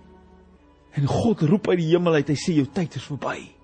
En 0.99 1.07
God 1.09 1.47
roep 1.47 1.71
uit 1.71 1.85
die 1.85 1.93
hemel 1.95 2.19
uit, 2.19 2.35
hy 2.35 2.41
sê 2.41 2.59
jou 2.59 2.67
tyd 2.75 2.99
is 2.99 3.07
verby 3.07 3.62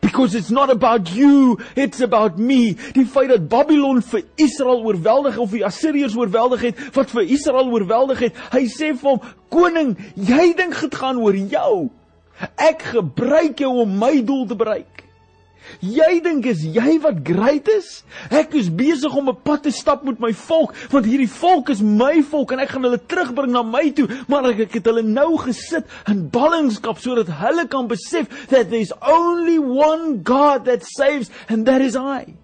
because 0.00 0.34
it's 0.34 0.50
not 0.50 0.70
about 0.70 1.12
you 1.14 1.58
it's 1.74 2.00
about 2.00 2.38
me 2.38 2.74
die 2.94 3.06
feit 3.06 3.30
dat 3.32 3.48
Babylon 3.48 4.02
vir 4.02 4.24
Israel 4.36 4.84
oorweldig 4.86 5.38
of 5.38 5.52
die 5.54 5.64
Assiriërs 5.66 6.16
oorweldig 6.16 6.68
het 6.70 6.82
wat 6.96 7.10
vir 7.14 7.30
Israel 7.38 7.70
oorweldig 7.72 8.28
het 8.28 8.42
hy 8.54 8.66
sê 8.72 8.94
vir 8.94 9.16
hom 9.16 9.22
koning 9.52 9.94
jy 10.14 10.52
dink 10.58 10.76
dit 10.80 11.00
gaan 11.00 11.22
oor 11.22 11.36
jou 11.36 11.88
Ek 12.58 12.82
gebruik 12.94 13.58
jou 13.58 13.72
om 13.82 13.98
my 13.98 14.20
doel 14.22 14.46
te 14.46 14.56
bereik. 14.58 15.04
Jy 15.84 16.20
dink 16.24 16.46
is 16.48 16.62
jy 16.64 16.96
wat 17.02 17.20
great 17.26 17.68
is? 17.68 18.02
Ek 18.30 18.54
is 18.58 18.70
besig 18.70 19.14
om 19.14 19.28
'n 19.28 19.36
pad 19.44 19.62
te 19.62 19.70
stap 19.70 20.04
met 20.04 20.18
my 20.20 20.32
volk, 20.32 20.74
want 20.90 21.06
hierdie 21.06 21.28
volk 21.28 21.68
is 21.70 21.82
my 21.82 22.22
volk 22.22 22.52
en 22.52 22.60
ek 22.60 22.70
gaan 22.70 22.82
hulle 22.82 22.98
terugbring 22.98 23.52
na 23.52 23.62
my 23.62 23.90
toe, 23.90 24.08
maar 24.28 24.44
ek, 24.46 24.60
ek 24.60 24.72
het 24.80 24.86
hulle 24.86 25.02
nou 25.02 25.36
gesit 25.36 25.84
in 26.08 26.28
ballingskap 26.30 26.98
sodat 26.98 27.28
hulle 27.28 27.68
kan 27.68 27.88
besef 27.88 28.48
that 28.48 28.70
there's 28.70 28.92
only 29.02 29.58
one 29.58 30.22
God 30.24 30.64
that 30.64 30.82
saves 30.84 31.30
and 31.48 31.66
that 31.66 31.80
is 31.80 31.96
I. 31.96 32.34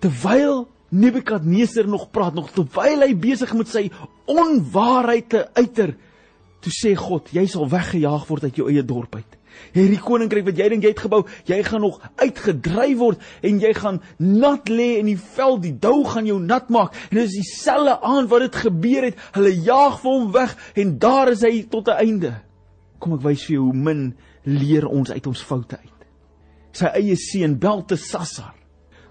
Terwyl 0.00 0.68
Nebukadneser 0.88 1.88
nog 1.88 2.10
praat, 2.10 2.34
nog 2.34 2.50
terwyl 2.54 3.02
hy 3.02 3.14
besig 3.18 3.52
met 3.58 3.68
sy 3.68 3.88
onwaarheid 4.30 5.28
te 5.28 5.42
uiter, 5.58 5.96
toe 6.62 6.72
sê 6.72 6.94
God, 6.98 7.26
jy 7.34 7.46
sal 7.50 7.66
weggejaag 7.70 8.26
word 8.28 8.46
uit 8.46 8.60
jou 8.60 8.68
eie 8.70 8.84
dorp 8.86 9.18
uit. 9.18 9.36
Hierdie 9.76 10.00
koninkryk 10.02 10.46
wat 10.48 10.58
jy 10.58 10.68
dink 10.72 10.86
jy 10.86 10.92
het 10.94 11.02
gebou, 11.04 11.22
jy 11.48 11.60
gaan 11.66 11.84
nog 11.84 12.00
uitgedryf 12.22 12.96
word 12.98 13.24
en 13.42 13.60
jy 13.60 13.72
gaan 13.76 14.00
nat 14.18 14.68
lê 14.72 14.88
in 15.00 15.10
die 15.10 15.18
veld, 15.18 15.62
die 15.62 15.74
dou 15.86 16.04
gaan 16.04 16.26
jou 16.26 16.38
nat 16.40 16.70
maak. 16.72 16.96
En 17.10 17.20
dis 17.20 17.38
dieselfde 17.38 17.98
aand 18.00 18.30
wat 18.32 18.46
dit 18.46 18.60
gebeur 18.66 19.08
het. 19.10 19.24
Hulle 19.36 19.54
jaag 19.54 20.00
vir 20.02 20.12
hom 20.12 20.28
weg 20.32 20.56
en 20.74 20.98
daar 20.98 21.32
is 21.32 21.42
hy 21.42 21.66
tot 21.70 21.88
'n 21.88 22.00
einde. 22.00 22.34
Kom 22.98 23.14
ek 23.14 23.22
wys 23.22 23.44
vir 23.44 23.54
jou 23.56 23.64
hoe 23.64 23.74
min 23.74 24.14
leer 24.44 24.86
ons 24.86 25.10
uit 25.10 25.26
ons 25.26 25.42
foute 25.42 25.76
uit. 25.76 26.00
Sy 26.72 26.86
eie 26.86 27.16
seun 27.16 27.58
Beltesassar 27.58 28.54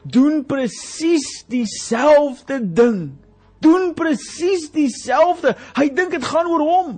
doen 0.06 0.46
presies 0.46 1.44
dieselfde 1.50 2.60
ding. 2.74 3.18
Doen 3.60 3.94
presies 3.98 4.70
dieselfde. 4.74 5.56
Hy 5.78 5.90
dink 5.90 6.14
dit 6.14 6.26
gaan 6.26 6.50
oor 6.52 6.64
hom. 6.66 6.92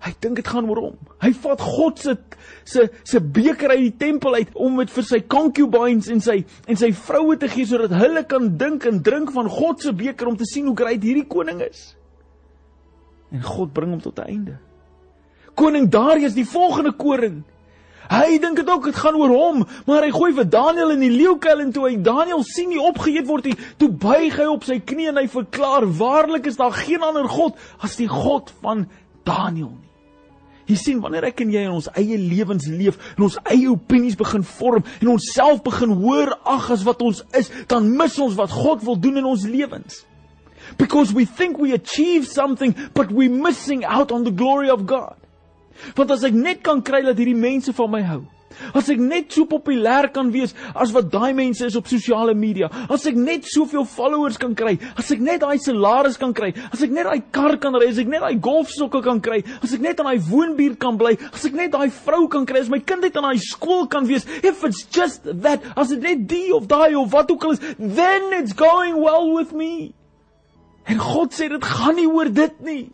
Hy 0.00 0.14
dink 0.24 0.38
dit 0.40 0.48
gaan 0.48 0.68
oor 0.70 0.78
hom. 0.80 0.96
Hy 1.20 1.30
vat 1.42 1.60
God 1.60 1.98
se 2.00 2.16
se 2.64 2.86
se 3.04 3.20
beker 3.20 3.74
uit 3.74 3.82
die 3.82 3.96
tempel 4.00 4.38
uit 4.38 4.54
om 4.54 4.78
dit 4.80 4.90
vir 4.94 5.04
sy 5.04 5.20
concubines 5.28 6.08
en 6.12 6.22
sy 6.24 6.38
en 6.66 6.78
sy 6.80 6.88
vroue 6.96 7.36
te 7.40 7.50
gee 7.52 7.68
sodat 7.68 7.92
hulle 8.00 8.22
kan 8.28 8.48
dink 8.60 8.86
en 8.88 9.02
drink 9.04 9.32
van 9.36 9.50
God 9.52 9.84
se 9.84 9.92
beker 9.92 10.30
om 10.30 10.38
te 10.40 10.48
sien 10.48 10.70
hoe 10.70 10.76
great 10.76 11.04
hierdie 11.04 11.28
koning 11.28 11.60
is. 11.66 11.90
En 13.30 13.44
God 13.44 13.74
bring 13.76 13.92
hom 13.92 14.00
tot 14.00 14.18
'n 14.18 14.28
einde. 14.28 14.58
Koning 15.54 15.90
Darius 15.90 16.34
die 16.34 16.48
volgende 16.48 16.92
koning. 16.92 17.44
Hy 18.10 18.38
dink 18.38 18.56
dit 18.56 18.70
ook 18.70 18.84
dit 18.84 18.96
gaan 18.96 19.14
oor 19.14 19.28
hom, 19.28 19.66
maar 19.86 20.02
hy 20.02 20.10
gooi 20.10 20.32
vir 20.34 20.48
Daniël 20.50 20.90
in 20.90 21.00
die 21.00 21.12
leeukuil 21.12 21.60
en 21.60 21.72
toe 21.72 21.84
hy 21.88 21.96
Daniël 22.02 22.42
sien 22.42 22.68
nie 22.68 22.80
opgeëet 22.80 23.26
word 23.26 23.44
nie, 23.44 23.56
toe 23.76 23.90
buig 23.90 24.34
hy 24.34 24.46
op 24.50 24.64
sy 24.64 24.80
knie 24.80 25.08
en 25.08 25.16
hy 25.16 25.28
verklaar: 25.28 25.86
"Waarlik 25.86 26.46
is 26.46 26.56
daar 26.56 26.72
geen 26.72 27.02
ander 27.02 27.28
God 27.28 27.54
as 27.78 27.96
die 27.96 28.08
God 28.08 28.50
van 28.62 28.88
Daniël 29.24 29.70
nie." 29.70 29.89
Jy 30.70 30.76
sien 30.78 31.00
wanneer 31.02 31.26
ek 31.32 31.42
en 31.42 31.50
jy 31.50 31.64
in 31.66 31.74
ons 31.74 31.88
eie 31.98 32.18
lewens 32.20 32.68
leef 32.70 32.98
en 33.16 33.26
ons 33.26 33.38
eie 33.50 33.66
opinies 33.70 34.18
begin 34.18 34.44
vorm 34.46 34.86
en 35.00 35.12
ons 35.16 35.30
self 35.34 35.64
begin 35.66 35.96
hoor 35.98 36.36
ag 36.46 36.70
as 36.76 36.84
wat 36.86 37.02
ons 37.02 37.24
is, 37.38 37.50
dan 37.70 37.88
mis 37.98 38.18
ons 38.22 38.36
wat 38.38 38.54
God 38.54 38.84
wil 38.86 38.98
doen 39.00 39.18
in 39.18 39.26
ons 39.26 39.46
lewens. 39.50 40.04
Because 40.78 41.12
we 41.12 41.24
think 41.26 41.58
we 41.58 41.72
achieve 41.74 42.28
something 42.28 42.76
but 42.94 43.10
we 43.10 43.26
missing 43.28 43.84
out 43.84 44.12
on 44.12 44.22
the 44.22 44.30
glory 44.30 44.70
of 44.70 44.86
God. 44.86 45.16
Want 45.96 46.12
as 46.14 46.22
ek 46.28 46.36
net 46.36 46.62
kan 46.62 46.84
kry 46.86 47.02
dat 47.02 47.18
hierdie 47.18 47.38
mense 47.38 47.74
van 47.74 47.90
my 47.90 48.02
hou, 48.06 48.22
As 48.74 48.88
ek 48.90 48.98
net 48.98 49.30
so 49.32 49.46
populêr 49.48 50.10
kan 50.12 50.30
wees 50.34 50.54
as 50.74 50.90
wat 50.94 51.10
daai 51.12 51.32
mense 51.36 51.62
is 51.66 51.76
op 51.78 51.88
sosiale 51.90 52.34
media, 52.34 52.68
as 52.90 53.06
ek 53.06 53.18
net 53.18 53.46
soveel 53.48 53.86
followers 53.88 54.38
kan 54.40 54.56
kry, 54.58 54.74
as 54.98 55.10
ek 55.14 55.22
net 55.22 55.44
daai 55.44 55.58
salaris 55.62 56.18
kan 56.20 56.34
kry, 56.36 56.50
as 56.72 56.82
ek 56.82 56.90
net 56.94 57.06
daai 57.06 57.22
kar 57.32 57.56
kan 57.62 57.78
ry, 57.78 57.86
as 57.88 58.00
ek 58.02 58.10
net 58.10 58.24
daai 58.24 58.40
golfsokke 58.42 59.02
kan 59.06 59.22
kry, 59.22 59.40
as 59.62 59.74
ek 59.76 59.84
net 59.86 60.02
in 60.02 60.10
daai 60.10 60.18
woonbuurt 60.26 60.80
kan 60.82 60.98
bly, 61.00 61.14
as 61.30 61.46
ek 61.46 61.56
net 61.56 61.74
daai 61.76 61.88
vrou 62.02 62.26
kan 62.32 62.48
kry, 62.48 62.64
as 62.64 62.72
my 62.72 62.82
kind 62.82 63.06
net 63.06 63.16
in 63.16 63.28
daai 63.28 63.38
skool 63.40 63.86
kan 63.90 64.08
wees, 64.10 64.26
if 64.42 64.64
it's 64.66 64.84
just 64.90 65.30
that, 65.30 65.64
as 65.76 65.94
dit 65.94 66.02
net 66.04 66.26
die 66.30 66.50
of 66.56 66.68
daai 66.70 66.94
of 66.98 67.14
wat 67.14 67.30
ook 67.30 67.46
al 67.46 67.56
is, 67.56 67.64
then 67.78 68.32
it's 68.34 68.52
going 68.52 68.98
well 69.00 69.30
with 69.32 69.54
me. 69.54 69.94
En 70.90 70.98
God 70.98 71.36
sê 71.36 71.46
dit 71.52 71.64
gaan 71.64 71.96
nie 72.00 72.08
oor 72.10 72.30
dit 72.34 72.64
nie. 72.66 72.88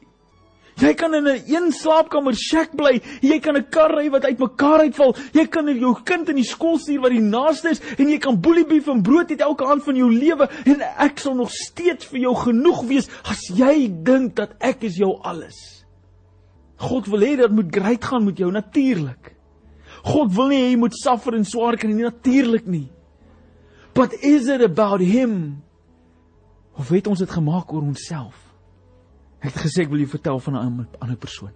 Jy 0.76 0.92
kan 0.94 1.14
in 1.14 1.24
'n 1.24 1.42
een 1.46 1.72
slaapkamer 1.72 2.34
shack 2.34 2.76
bly. 2.76 3.00
Jy 3.22 3.40
kan 3.40 3.56
'n 3.56 3.68
kar 3.70 3.96
ry 3.96 4.10
wat 4.10 4.24
uitmekaar 4.24 4.80
uitval. 4.80 5.16
Jy 5.32 5.46
kan 5.46 5.66
jou 5.66 5.94
kind 6.04 6.28
in 6.28 6.36
die 6.36 6.44
skool 6.44 6.78
stuur 6.78 7.00
wat 7.00 7.10
die 7.10 7.20
naaste 7.20 7.70
is 7.70 7.80
en 7.98 8.08
jy 8.08 8.18
kan 8.18 8.40
boeliebeef 8.40 8.86
en 8.88 9.02
brood 9.02 9.30
eet 9.30 9.40
elke 9.40 9.64
aand 9.64 9.82
van 9.82 9.96
jou 9.96 10.12
lewe 10.12 10.48
en 10.66 10.82
ek 10.98 11.18
sal 11.18 11.34
nog 11.34 11.50
steeds 11.50 12.04
vir 12.04 12.20
jou 12.20 12.34
genoeg 12.34 12.84
wees 12.84 13.08
as 13.24 13.40
jy 13.48 13.88
dink 14.02 14.36
dat 14.36 14.50
ek 14.60 14.82
is 14.82 14.96
jou 14.96 15.18
alles. 15.22 15.84
God 16.76 17.06
wil 17.06 17.20
hê 17.20 17.36
dat 17.36 17.50
moet 17.50 17.72
great 17.74 18.04
gaan 18.04 18.24
met 18.24 18.36
jou 18.36 18.50
natuurlik. 18.52 19.34
God 20.04 20.34
wil 20.34 20.48
nie 20.48 20.60
hê 20.60 20.70
jy 20.70 20.76
moet 20.76 20.94
suffer 20.94 21.34
en 21.34 21.44
swaar 21.44 21.76
kry 21.76 21.92
nie 21.92 22.04
natuurlik 22.04 22.66
nie. 22.66 22.90
But 23.94 24.12
is 24.22 24.48
it 24.48 24.60
about 24.60 25.00
him? 25.00 25.62
Of 26.76 26.88
het 26.88 27.06
ons 27.06 27.18
dit 27.18 27.30
gemaak 27.30 27.72
oor 27.72 27.82
onsself? 27.82 28.45
Ek 29.40 29.52
het 29.52 29.62
gesê 29.66 29.84
ek 29.84 29.92
wil 29.92 30.04
jou 30.04 30.08
vertel 30.08 30.40
van 30.40 30.54
'n 30.54 30.86
ander 30.98 31.16
persoon. 31.16 31.52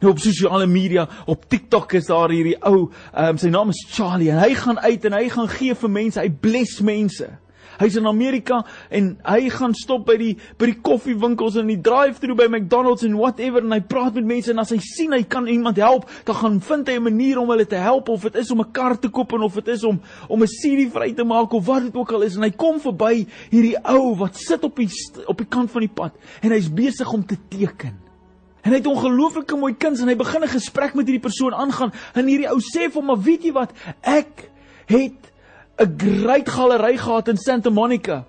Nou 0.00 0.12
op 0.12 0.18
sosiale 0.18 0.66
media, 0.66 1.08
op 1.26 1.48
TikTok 1.48 1.92
is 1.92 2.06
daar 2.06 2.30
hierdie 2.30 2.56
ou, 2.66 2.90
ehm 3.12 3.28
um, 3.28 3.38
sy 3.38 3.48
naam 3.48 3.68
is 3.68 3.86
Charlie 3.90 4.30
en 4.30 4.38
hy 4.38 4.54
gaan 4.54 4.78
uit 4.78 5.04
en 5.04 5.12
hy 5.12 5.28
gaan 5.28 5.48
gee 5.48 5.74
vir 5.74 5.90
mense, 5.90 6.20
hy 6.20 6.30
bless 6.30 6.80
mense. 6.80 7.28
Hy's 7.80 7.96
in 7.96 8.06
Amerika 8.06 8.62
en 8.90 9.18
hy 9.24 9.48
gaan 9.52 9.74
stop 9.74 10.06
by 10.06 10.16
die 10.20 10.32
by 10.58 10.66
die 10.70 10.80
koffiewinkels 10.84 11.56
en 11.60 11.70
die 11.70 11.80
drive-through 11.80 12.38
by 12.38 12.48
McDonald's 12.50 13.06
en 13.06 13.16
whatever 13.18 13.62
en 13.62 13.72
hy 13.72 13.80
praat 13.80 14.14
met 14.18 14.28
mense 14.28 14.52
en 14.52 14.62
as 14.62 14.74
hy 14.74 14.80
sien 14.84 15.12
hy 15.12 15.22
kan 15.24 15.48
iemand 15.50 15.80
help, 15.82 16.08
dan 16.26 16.38
gaan 16.40 16.60
vind 16.60 16.88
hy 16.88 16.96
'n 16.96 17.02
manier 17.02 17.38
om 17.38 17.50
hulle 17.50 17.66
te 17.66 17.76
help 17.76 18.08
of 18.08 18.22
dit 18.22 18.36
is 18.36 18.50
om 18.50 18.60
'n 18.60 18.72
kar 18.72 18.98
te 18.98 19.08
koop 19.08 19.32
en 19.32 19.42
of 19.42 19.54
dit 19.54 19.68
is 19.68 19.84
om 19.84 20.00
om 20.28 20.42
'n 20.42 20.46
CD 20.46 20.90
vry 20.90 21.12
te 21.12 21.24
maak 21.24 21.52
of 21.52 21.66
wat 21.66 21.82
dit 21.82 21.96
ook 21.96 22.12
al 22.12 22.22
is 22.22 22.36
en 22.36 22.42
hy 22.42 22.50
kom 22.50 22.80
verby 22.80 23.26
hierdie 23.50 23.76
ou 23.84 24.14
wat 24.16 24.36
sit 24.36 24.64
op 24.64 24.76
die 24.76 24.90
op 25.26 25.38
die 25.38 25.48
kant 25.48 25.70
van 25.70 25.80
die 25.80 25.94
pad 25.94 26.12
en 26.42 26.50
hy's 26.50 26.68
besig 26.68 27.12
om 27.12 27.26
te 27.26 27.36
teken. 27.48 27.98
En 28.62 28.70
hy 28.70 28.78
het 28.78 28.86
ongelooflike 28.86 29.56
mooi 29.58 29.74
kuns 29.74 30.00
en 30.00 30.08
hy 30.08 30.14
begin 30.16 30.42
'n 30.42 30.48
gesprek 30.48 30.94
met 30.94 31.06
hierdie 31.06 31.28
persoon 31.28 31.54
aangaan 31.54 31.92
en 32.14 32.26
hierdie 32.26 32.48
ou 32.48 32.60
sê 32.60 32.90
vir 32.90 33.00
hom, 33.00 33.06
"Maar 33.06 33.22
weet 33.22 33.42
jy 33.42 33.52
wat? 33.52 33.72
Ek 34.02 34.50
het 34.86 35.31
'n 35.78 35.98
great 35.98 36.48
galery 36.48 36.96
gehad 36.96 37.28
in 37.28 37.36
Santa 37.36 37.70
Monica. 37.70 38.24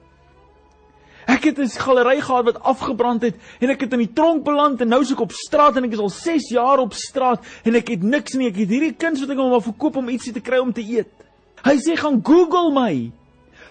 Ek 1.27 1.43
het 1.43 1.59
'n 1.59 1.67
galery 1.67 2.21
gehad 2.21 2.45
wat 2.45 2.63
afgebrand 2.63 3.21
het 3.21 3.35
en 3.59 3.69
ek 3.69 3.81
het 3.81 3.93
in 3.93 3.99
die 3.99 4.13
tronk 4.13 4.43
beland 4.43 4.81
en 4.81 4.87
nou 4.87 5.01
is 5.01 5.11
ek 5.11 5.19
op 5.19 5.31
straat 5.31 5.77
en 5.77 5.83
ek 5.83 5.91
is 5.91 5.99
al 5.99 6.09
6 6.09 6.49
jaar 6.49 6.79
op 6.79 6.93
straat 6.93 7.43
en 7.63 7.75
ek 7.75 7.87
het 7.87 8.03
niks 8.03 8.33
nie. 8.33 8.47
Ek 8.47 8.55
het 8.55 8.69
hierdie 8.69 8.95
kuns 8.95 9.19
wat 9.19 9.29
ek 9.29 9.37
hom 9.37 9.49
wil 9.49 9.61
verkoop 9.61 9.95
om 9.95 10.09
ietsie 10.09 10.33
te 10.33 10.41
kry 10.41 10.57
om 10.57 10.73
te 10.73 10.81
eet. 10.81 11.11
Hy 11.63 11.77
sê 11.77 11.95
gaan 11.95 12.21
Google 12.23 12.71
my. 12.71 13.11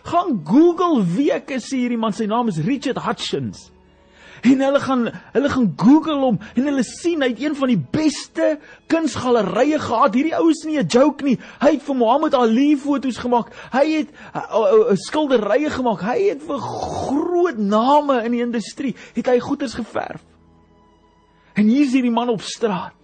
Gaan 0.04 0.42
Google 0.44 1.04
wie 1.04 1.30
ek 1.32 1.50
is, 1.50 1.64
sê 1.64 1.76
hierdie 1.76 1.98
man. 1.98 2.12
Sy 2.12 2.26
naam 2.26 2.48
is 2.48 2.58
Richard 2.58 2.98
Hutchins 2.98 3.71
en 4.42 4.60
hulle 4.60 4.80
gaan 4.82 5.04
hulle 5.32 5.50
gaan 5.52 5.68
Google 5.78 6.18
hom 6.18 6.38
en 6.54 6.66
hulle 6.66 6.84
sien 6.86 7.22
hy 7.22 7.30
het 7.30 7.42
een 7.42 7.54
van 7.58 7.70
die 7.70 7.78
beste 7.78 8.48
kunsgalerye 8.90 9.78
gehad. 9.82 10.16
Hierdie 10.18 10.34
ou 10.38 10.48
is 10.50 10.64
nie 10.66 10.78
'n 10.78 10.86
joke 10.86 11.24
nie. 11.24 11.38
Hy 11.60 11.70
het 11.76 11.82
vir 11.82 11.96
Muhammad 11.96 12.34
Ali 12.34 12.76
foto's 12.76 13.18
gemaak. 13.18 13.52
Hy 13.72 13.86
het 13.98 14.10
uh, 14.34 14.42
uh, 14.42 14.90
uh, 14.90 14.96
skilderye 14.96 15.70
gemaak. 15.70 16.02
Hy 16.02 16.18
het 16.28 16.42
vir 16.42 16.58
groot 16.58 17.58
name 17.58 18.24
in 18.24 18.32
die 18.32 18.42
industrie 18.42 18.96
het 19.14 19.26
hy 19.26 19.38
goeders 19.38 19.74
geverf. 19.74 20.22
En 21.54 21.68
hier 21.68 21.86
is 21.86 21.92
hierdie 21.92 22.10
man 22.10 22.28
op 22.28 22.42
straat. 22.42 22.96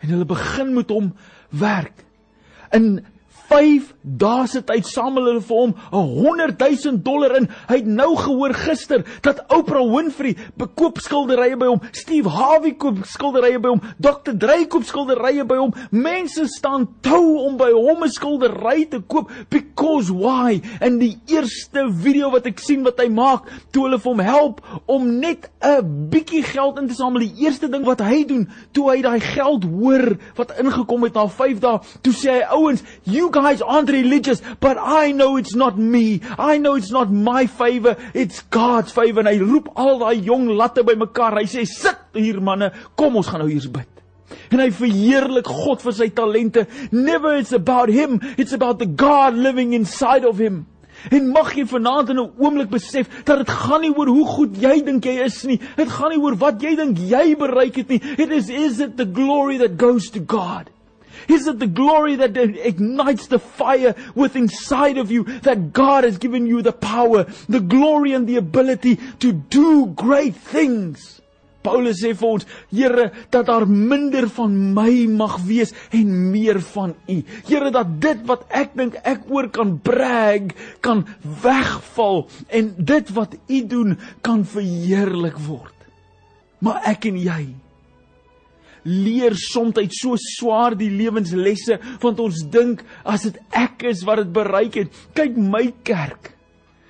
En 0.00 0.08
hulle 0.08 0.24
begin 0.24 0.74
met 0.74 0.90
hom 0.90 1.14
werk. 1.50 2.04
In 2.70 3.04
5 3.52 3.92
dae 4.02 4.46
se 4.48 4.62
tyd 4.64 4.86
samel 4.88 5.26
hulle 5.28 5.42
vir 5.44 5.58
hom 5.58 5.72
'n 5.92 6.06
100 6.24 6.62
000 6.84 7.02
dollar 7.04 7.36
in. 7.36 7.48
Hy 7.68 7.76
het 7.82 7.86
nou 7.86 8.16
gehoor 8.16 8.54
gister 8.54 9.04
dat 9.22 9.42
Oprah 9.52 9.84
Winfrey 9.84 10.36
bekoop 10.56 10.98
skilderye 10.98 11.56
by 11.56 11.66
hom, 11.66 11.82
Steve 11.92 12.28
Harvey 12.28 12.72
koop 12.72 13.04
skilderye 13.06 13.60
by 13.60 13.74
hom, 13.74 13.82
Dr. 14.00 14.32
Dre 14.32 14.64
koop 14.66 14.84
skilderye 14.88 15.44
by 15.44 15.58
hom. 15.60 15.74
Mense 15.90 16.46
staan 16.48 16.88
tou 17.02 17.44
om 17.46 17.56
by 17.56 17.70
hom 17.72 18.02
'n 18.02 18.10
skildery 18.10 18.88
te 18.88 19.00
koop 19.00 19.30
because 19.50 20.10
why? 20.10 20.62
En 20.80 20.98
die 20.98 21.18
eerste 21.28 21.90
video 21.92 22.30
wat 22.30 22.46
ek 22.46 22.58
sien 22.58 22.82
wat 22.82 22.98
hy 22.98 23.08
maak, 23.08 23.44
toe 23.70 23.84
hulle 23.84 23.98
vir 23.98 24.12
hom 24.12 24.20
help 24.20 24.60
om 24.86 25.20
net 25.20 25.50
'n 25.62 26.08
bietjie 26.08 26.42
geld 26.42 26.78
in 26.78 26.88
te 26.88 26.94
samel, 26.94 27.20
die 27.20 27.44
eerste 27.44 27.68
ding 27.68 27.84
wat 27.84 28.00
hy 28.00 28.24
doen, 28.24 28.48
toe 28.72 28.90
hy 28.90 29.02
daai 29.02 29.20
geld 29.20 29.64
hoor 29.64 30.16
wat 30.36 30.58
ingekom 30.58 31.02
het 31.04 31.14
na 31.14 31.26
5 31.28 31.60
dae, 31.60 31.80
toe 32.02 32.12
sê 32.12 32.40
hy 32.40 32.46
ouens, 32.50 32.82
you 33.04 33.28
guys 33.30 33.41
guys 33.42 33.62
aren't 33.62 33.90
religious, 33.90 34.40
but 34.60 34.76
I 34.78 35.12
know 35.12 35.36
it's 35.36 35.54
not 35.54 35.78
me. 35.78 36.20
I 36.38 36.58
know 36.58 36.74
it's 36.74 36.90
not 36.90 37.10
my 37.10 37.46
favor, 37.46 37.96
it's 38.14 38.42
God's 38.42 38.92
favor. 38.92 39.20
En 39.20 39.30
hy 39.30 39.38
roep 39.42 39.72
al 39.76 39.98
daai 40.02 40.22
jong 40.24 40.48
latte 40.56 40.84
bymekaar. 40.86 41.40
Hy 41.40 41.46
sê: 41.50 41.66
"Sit 41.66 41.98
hier 42.14 42.40
manne, 42.40 42.72
kom 42.96 43.16
ons 43.16 43.26
gaan 43.26 43.42
nou 43.44 43.50
eers 43.50 43.66
bid." 43.66 43.88
En 44.50 44.60
hy 44.60 44.70
verheerlik 44.70 45.46
God 45.46 45.82
vir 45.82 45.92
sy 45.92 46.08
talente. 46.08 46.66
Never 46.90 47.36
it's 47.36 47.52
about 47.52 47.88
him, 47.88 48.20
it's 48.36 48.52
about 48.52 48.78
the 48.78 48.86
God 48.86 49.34
living 49.34 49.72
inside 49.74 50.24
of 50.24 50.38
him. 50.38 50.66
En 51.10 51.32
mag 51.32 51.50
jy 51.56 51.64
vanaand 51.66 52.10
in 52.10 52.20
'n 52.20 52.32
oomblik 52.38 52.70
besef 52.70 53.08
dat 53.24 53.38
dit 53.38 53.50
gaan 53.50 53.80
nie 53.80 53.94
oor 53.96 54.06
hoe 54.06 54.26
goed 54.26 54.56
jy 54.56 54.84
dink 54.84 55.04
jy 55.04 55.24
is 55.24 55.42
nie. 55.44 55.58
Dit 55.76 55.88
gaan 55.88 56.10
nie 56.10 56.22
oor 56.22 56.36
wat 56.36 56.62
jy 56.62 56.76
dink 56.76 56.98
jy 56.98 57.34
bereik 57.36 57.76
het 57.76 57.88
nie. 57.88 58.00
It 58.18 58.30
is 58.30 58.48
is 58.48 58.80
it 58.80 58.96
the 58.96 59.04
glory 59.06 59.58
that 59.58 59.80
goes 59.80 60.10
to 60.10 60.20
God. 60.20 60.70
Is 61.28 61.46
it 61.46 61.58
the 61.58 61.66
glory 61.66 62.16
that 62.16 62.36
ignites 62.36 63.28
the 63.28 63.38
fire 63.38 63.94
within 64.14 64.42
inside 64.42 64.98
of 64.98 65.10
you 65.10 65.24
that 65.42 65.72
God 65.72 66.04
has 66.04 66.18
given 66.18 66.46
you 66.46 66.62
the 66.62 66.72
power, 66.72 67.24
the 67.48 67.60
glory 67.60 68.12
and 68.12 68.26
the 68.26 68.36
ability 68.36 68.98
to 69.20 69.32
do 69.32 69.86
great 69.86 70.34
things? 70.34 71.20
Paulus 71.62 72.00
sê 72.02 72.10
vir 72.10 72.26
ons, 72.26 72.46
Here, 72.74 73.04
dat 73.30 73.46
daar 73.46 73.68
minder 73.70 74.26
van 74.34 74.50
my 74.74 75.06
mag 75.06 75.36
wees 75.46 75.70
en 75.94 76.10
meer 76.32 76.58
van 76.72 76.96
U. 77.06 77.18
Here, 77.46 77.70
dat 77.70 78.00
dit 78.02 78.24
wat 78.26 78.42
ek 78.50 78.74
dink 78.74 78.98
ek 79.06 79.28
oor 79.30 79.46
kan 79.54 79.76
brag, 79.78 80.50
kan 80.82 81.04
wegval 81.22 82.26
en 82.50 82.72
dit 82.76 83.14
wat 83.14 83.38
U 83.46 83.60
doen 83.70 83.94
kan 84.26 84.42
verheerlik 84.42 85.38
word. 85.46 85.86
Maar 86.66 86.82
ek 86.96 87.06
en 87.12 87.22
jy 87.22 87.44
leer 88.82 89.34
soms 89.38 89.78
so 90.00 90.16
swaar 90.16 90.76
die 90.76 90.90
lewenslesse 90.90 91.78
want 92.02 92.20
ons 92.20 92.44
dink 92.50 92.82
as 93.04 93.28
dit 93.28 93.38
ek 93.50 93.82
is 93.90 94.04
wat 94.04 94.24
dit 94.24 94.32
bereik 94.32 94.74
het. 94.74 95.02
Kyk 95.14 95.36
my 95.36 95.72
kerk. 95.82 96.32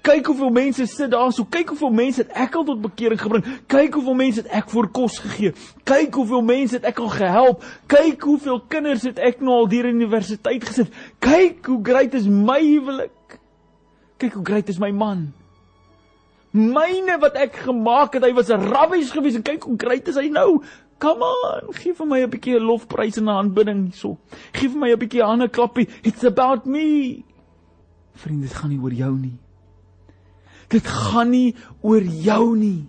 Kyk 0.03 0.27
hoeveel 0.27 0.51
mense 0.51 0.87
sit 0.91 1.13
daar 1.13 1.31
so. 1.33 1.47
Kyk 1.47 1.69
hoeveel 1.69 1.93
mense 1.95 2.25
het 2.25 2.33
ek 2.35 2.57
al 2.59 2.65
tot 2.67 2.81
bekering 2.83 3.21
gebring. 3.21 3.45
Kyk 3.71 3.95
hoeveel 3.95 4.17
mense 4.19 4.43
het 4.43 4.51
ek 4.51 4.73
voor 4.73 4.89
kos 4.91 5.21
gegee. 5.23 5.53
Kyk 5.87 6.19
hoeveel 6.19 6.43
mense 6.43 6.75
het 6.81 6.89
ek 6.91 6.99
al 6.99 7.13
gehelp. 7.13 7.67
Kyk 7.93 8.27
hoeveel 8.27 8.59
kinders 8.73 9.07
het 9.07 9.21
ek 9.23 9.45
nou 9.45 9.61
al 9.61 9.71
deur 9.71 9.87
universiteit 9.93 10.67
gesit. 10.67 10.91
Kyk 11.23 11.71
hoe 11.71 11.79
great 11.87 12.17
is 12.19 12.27
my 12.27 12.59
huwelik. 12.59 13.39
Kyk 14.19 14.41
hoe 14.41 14.45
great 14.51 14.75
is 14.75 14.83
my 14.83 14.91
man. 14.91 15.29
Myne 16.53 17.17
wat 17.23 17.39
ek 17.41 17.63
gemaak 17.65 18.19
het, 18.19 18.27
hy 18.27 18.35
was 18.37 18.51
'n 18.51 18.69
rabbies 18.75 19.15
gewees 19.15 19.39
en 19.39 19.47
kyk 19.47 19.63
hoe 19.63 19.79
great 19.79 20.09
is 20.09 20.19
hy 20.19 20.29
nou. 20.29 20.61
Come 21.03 21.27
on, 21.27 21.73
gee 21.75 21.95
vir 21.99 22.07
my 22.07 22.21
'n 22.23 22.31
bietjie 22.31 22.61
lofprys 22.63 23.19
en 23.19 23.25
'n 23.25 23.35
aanbidding 23.35 23.91
hierso. 23.91 24.19
Gee 24.55 24.69
vir 24.69 24.79
my 24.79 24.93
'n 24.93 24.99
bietjie 24.99 25.23
hande 25.23 25.49
klappie. 25.49 25.89
It's 26.05 26.23
about 26.25 26.67
me. 26.67 27.25
Vriende, 28.15 28.47
dit 28.47 28.55
gaan 28.55 28.71
nie 28.71 28.79
oor 28.79 28.93
jou 28.93 29.19
nie. 29.19 29.39
Dit 30.69 30.87
gaan 30.87 31.31
nie 31.31 31.55
oor 31.83 32.03
jou 32.03 32.57
nie. 32.57 32.87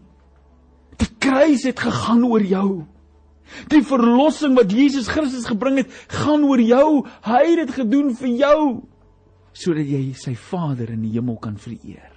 Die 0.97 1.09
kruis 1.19 1.63
het 1.63 1.79
gegaan 1.79 2.23
oor 2.23 2.41
jou. 2.41 2.85
Die 3.67 3.81
verlossing 3.81 4.55
wat 4.55 4.71
Jesus 4.71 5.07
Christus 5.07 5.45
gebring 5.45 5.77
het, 5.77 5.91
gaan 6.07 6.43
oor 6.43 6.61
jou. 6.61 7.05
Hy 7.23 7.43
het 7.49 7.67
dit 7.67 7.71
gedoen 7.71 8.15
vir 8.15 8.29
jou 8.29 8.83
sodat 9.53 9.85
jy 9.85 10.13
sy 10.17 10.33
Vader 10.33 10.89
in 10.89 11.03
die 11.05 11.11
hemel 11.13 11.37
kan 11.37 11.57
vereer. 11.61 12.09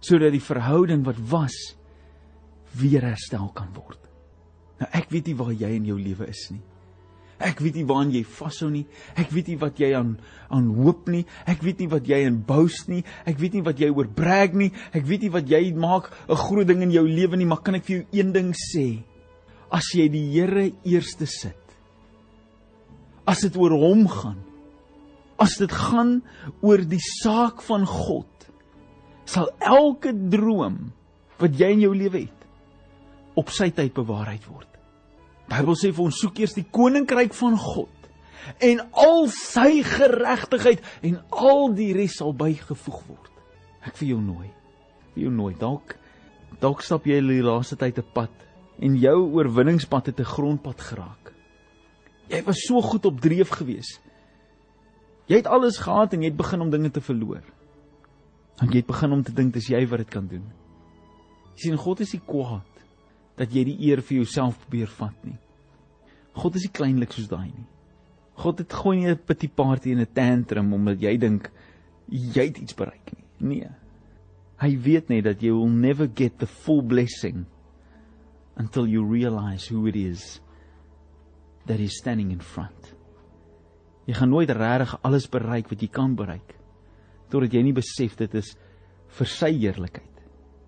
Sodat 0.00 0.30
die 0.30 0.42
verhouding 0.42 1.02
wat 1.06 1.18
was 1.30 1.56
weer 2.78 3.02
herstel 3.02 3.50
kan 3.54 3.72
word. 3.74 4.07
Nou 4.78 4.90
ek 4.94 5.10
weet 5.10 5.30
nie 5.30 5.38
waar 5.38 5.54
jy 5.54 5.70
in 5.76 5.86
jou 5.90 5.98
lewe 5.98 6.28
is 6.30 6.48
nie. 6.54 6.62
Ek 7.38 7.60
weet 7.62 7.76
nie 7.78 7.86
waaraan 7.86 8.10
jy 8.10 8.24
vashou 8.26 8.66
nie. 8.70 8.84
Ek 9.18 9.30
weet 9.30 9.52
nie 9.52 9.58
wat 9.60 9.78
jy 9.78 9.92
aan 9.94 10.16
aan 10.50 10.72
hoop 10.74 11.06
nie. 11.10 11.22
Ek 11.46 11.62
weet 11.62 11.84
nie 11.84 11.90
wat 11.90 12.08
jy 12.10 12.24
in 12.26 12.40
boast 12.46 12.90
nie. 12.90 13.04
Ek 13.30 13.38
weet 13.38 13.54
nie 13.54 13.62
wat 13.66 13.78
jy 13.78 13.92
oor 13.94 14.08
brag 14.10 14.56
nie. 14.58 14.72
Ek 14.90 15.06
weet 15.06 15.26
nie 15.26 15.30
wat 15.34 15.46
jy 15.50 15.62
maak 15.74 16.10
'n 16.28 16.34
groot 16.34 16.66
ding 16.66 16.82
in 16.82 16.90
jou 16.90 17.06
lewe 17.06 17.36
nie, 17.36 17.46
maar 17.46 17.62
kan 17.62 17.76
ek 17.76 17.84
vir 17.84 17.96
jou 17.96 18.06
een 18.12 18.32
ding 18.32 18.52
sê? 18.52 19.04
As 19.70 19.94
jy 19.94 20.08
die 20.08 20.32
Here 20.32 20.72
eerste 20.84 21.26
sit. 21.26 21.62
As 23.26 23.40
dit 23.40 23.56
oor 23.56 23.70
hom 23.70 24.08
gaan. 24.08 24.42
As 25.38 25.56
dit 25.58 25.70
gaan 25.70 26.22
oor 26.62 26.78
die 26.78 26.98
saak 27.22 27.62
van 27.62 27.86
God, 27.86 28.26
sal 29.24 29.48
elke 29.60 30.12
droom 30.12 30.92
wat 31.38 31.54
jy 31.54 31.70
in 31.70 31.80
jou 31.80 31.94
lewe 31.94 32.26
het 32.26 32.38
op 33.36 33.50
sy 33.50 33.70
tyd 33.70 33.94
bewaarheid 33.94 34.44
word. 34.50 34.67
Bybel 35.48 35.76
sê 35.80 35.92
vir 35.94 36.04
ons 36.04 36.20
soek 36.20 36.42
eers 36.42 36.56
die 36.56 36.66
koninkryk 36.66 37.32
van 37.38 37.56
God 37.60 37.94
en 38.64 38.80
al 38.96 39.26
sy 39.32 39.82
geregtigheid 39.84 40.84
en 41.04 41.18
al 41.30 41.72
die 41.76 41.90
res 41.96 42.18
sal 42.20 42.34
bygevoeg 42.36 43.00
word. 43.08 43.32
Ek 43.84 43.96
vir 44.00 44.14
jou 44.14 44.20
nooi. 44.22 44.48
Vir 45.14 45.26
jou 45.26 45.32
nooi. 45.32 45.54
Dalk 45.58 45.96
dalk 46.62 46.82
stap 46.82 47.06
jy 47.06 47.20
die 47.22 47.44
laaste 47.44 47.76
tyd 47.76 47.98
'n 47.98 48.12
pad 48.14 48.32
en 48.80 48.96
jou 48.96 49.18
oorwinningspad 49.36 50.06
het 50.06 50.20
'n 50.20 50.32
grondpad 50.34 50.80
geraak. 50.80 51.32
Jy 52.28 52.42
was 52.44 52.64
so 52.66 52.80
goed 52.80 53.06
op 53.06 53.20
dreef 53.20 53.48
gewees. 53.48 54.00
Jy 55.28 55.36
het 55.36 55.46
alles 55.46 55.78
gehad 55.78 56.12
en 56.12 56.22
jy 56.22 56.28
het 56.28 56.36
begin 56.36 56.60
om 56.60 56.70
dinge 56.70 56.90
te 56.90 57.00
verloor. 57.00 57.42
Want 58.58 58.72
jy 58.72 58.76
het 58.76 58.86
begin 58.86 59.12
om 59.12 59.22
te 59.22 59.32
dink 59.32 59.54
dis 59.54 59.68
jy 59.68 59.86
wat 59.86 59.98
dit 59.98 60.10
kan 60.10 60.26
doen. 60.26 60.44
Jy 61.56 61.62
sien 61.62 61.76
God 61.76 62.00
is 62.00 62.12
nie 62.12 62.22
kwaad 62.26 62.67
dat 63.38 63.54
jy 63.54 63.64
die 63.68 63.78
eer 63.88 64.02
vir 64.02 64.20
jouself 64.20 64.58
probeer 64.64 64.90
vat 64.98 65.26
nie. 65.26 65.38
God 66.38 66.56
is 66.58 66.66
nie 66.66 66.74
kleinlik 66.74 67.14
soos 67.14 67.28
daai 67.30 67.50
nie. 67.50 67.66
God 68.38 68.62
het 68.62 68.72
gooi 68.72 68.96
nie 68.98 69.10
'n 69.10 69.18
pity 69.18 69.48
party 69.48 69.92
en 69.92 70.00
'n 70.00 70.14
tantrum 70.14 70.72
omdat 70.72 71.00
jy 71.00 71.16
dink 71.16 71.50
jy 72.08 72.46
het 72.46 72.58
iets 72.58 72.74
bereik 72.74 73.12
nie. 73.12 73.24
Nee. 73.40 73.70
Hy 74.60 74.76
weet 74.76 75.08
net 75.08 75.24
dat 75.24 75.42
jy 75.42 75.50
will 75.50 75.70
never 75.70 76.08
get 76.08 76.38
the 76.38 76.46
full 76.46 76.82
blessing 76.82 77.46
until 78.56 78.86
you 78.86 79.04
realize 79.04 79.68
who 79.68 79.86
it 79.86 79.96
is 79.96 80.40
that 81.66 81.80
is 81.80 81.98
standing 81.98 82.30
in 82.32 82.40
front. 82.40 82.94
Jy 84.06 84.14
gaan 84.14 84.30
nooit 84.30 84.50
regtig 84.50 84.98
alles 85.02 85.28
bereik 85.28 85.68
wat 85.68 85.80
jy 85.80 85.88
kan 85.88 86.14
bereik 86.14 86.58
totdat 87.28 87.52
jy 87.52 87.62
nie 87.62 87.76
besef 87.76 88.16
dit 88.16 88.34
is 88.34 88.56
vir 89.18 89.26
sy 89.26 89.52
heerlikheid 89.52 90.22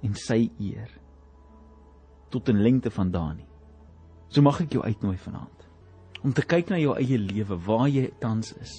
en 0.05 0.15
sy 0.15 0.51
eer 0.61 1.00
tot 2.31 2.49
in 2.49 2.63
lengte 2.63 2.91
vandaan 2.91 3.37
nie. 3.37 3.49
So 4.31 4.43
mag 4.43 4.61
ek 4.63 4.77
jou 4.77 4.85
uitnooi 4.85 5.17
vanaand 5.19 5.67
om 6.21 6.35
te 6.37 6.45
kyk 6.45 6.69
na 6.69 6.77
jou 6.77 6.93
eie 7.01 7.17
lewe, 7.17 7.57
waar 7.65 7.89
jy 7.89 8.11
tans 8.21 8.53
is. 8.61 8.75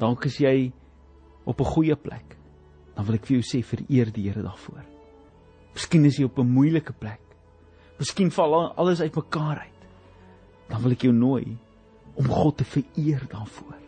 Dalk 0.00 0.26
is 0.28 0.36
jy 0.40 0.72
op 1.48 1.60
'n 1.60 1.72
goeie 1.72 1.96
plek. 1.96 2.36
Dan 2.94 3.06
wil 3.06 3.14
ek 3.14 3.26
vir 3.26 3.40
jou 3.40 3.42
sê 3.42 3.64
vereer 3.64 4.12
die 4.12 4.28
Here 4.28 4.42
daarvoor. 4.42 4.84
Miskien 5.74 6.04
is 6.04 6.18
jy 6.18 6.24
op 6.24 6.38
'n 6.38 6.52
moeilike 6.52 6.92
plek. 6.92 7.20
Miskien 7.98 8.30
val 8.30 8.74
alles 8.76 9.00
uitmekaar 9.00 9.58
uit. 9.58 9.80
Dan 10.68 10.82
wil 10.82 10.92
ek 10.92 11.02
jou 11.02 11.12
nooi 11.12 11.56
om 12.14 12.26
God 12.26 12.56
te 12.56 12.64
vereer 12.64 13.26
daarvoor. 13.28 13.78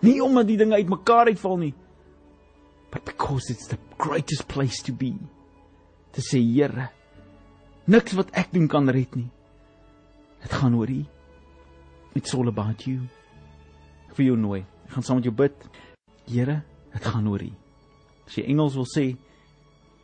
Nie 0.00 0.20
omdat 0.22 0.46
die 0.46 0.56
dinge 0.56 0.74
uitmekaar 0.74 1.26
uitval 1.26 1.56
nie, 1.56 1.74
but 2.90 3.04
because 3.04 3.52
it's 3.52 3.66
the 3.66 3.78
greatest 3.98 4.46
place 4.46 4.82
to 4.82 4.92
be. 4.92 5.14
Te 6.12 6.20
sê 6.20 6.38
Here, 6.38 6.90
Niks 7.86 8.16
wat 8.18 8.32
ek 8.34 8.50
doen 8.50 8.66
kan 8.66 8.88
red 8.90 9.14
nie. 9.14 9.28
Dit 10.42 10.52
gaan 10.52 10.74
oor 10.74 10.90
U. 10.90 11.04
It's 12.18 12.34
all 12.34 12.48
about 12.50 12.82
you. 12.86 13.04
Ek 14.10 14.16
wil 14.18 14.32
jou 14.32 14.38
nooi. 14.40 14.64
Ek 14.86 14.96
gaan 14.96 15.06
saam 15.06 15.20
met 15.20 15.28
jou 15.28 15.34
bid. 15.34 15.66
Here, 16.26 16.60
dit 16.92 17.06
gaan 17.06 17.28
oor 17.30 17.42
U. 17.44 17.50
As 18.26 18.38
jy 18.38 18.46
Engels 18.50 18.74
wil 18.74 18.88
sê, 18.90 19.12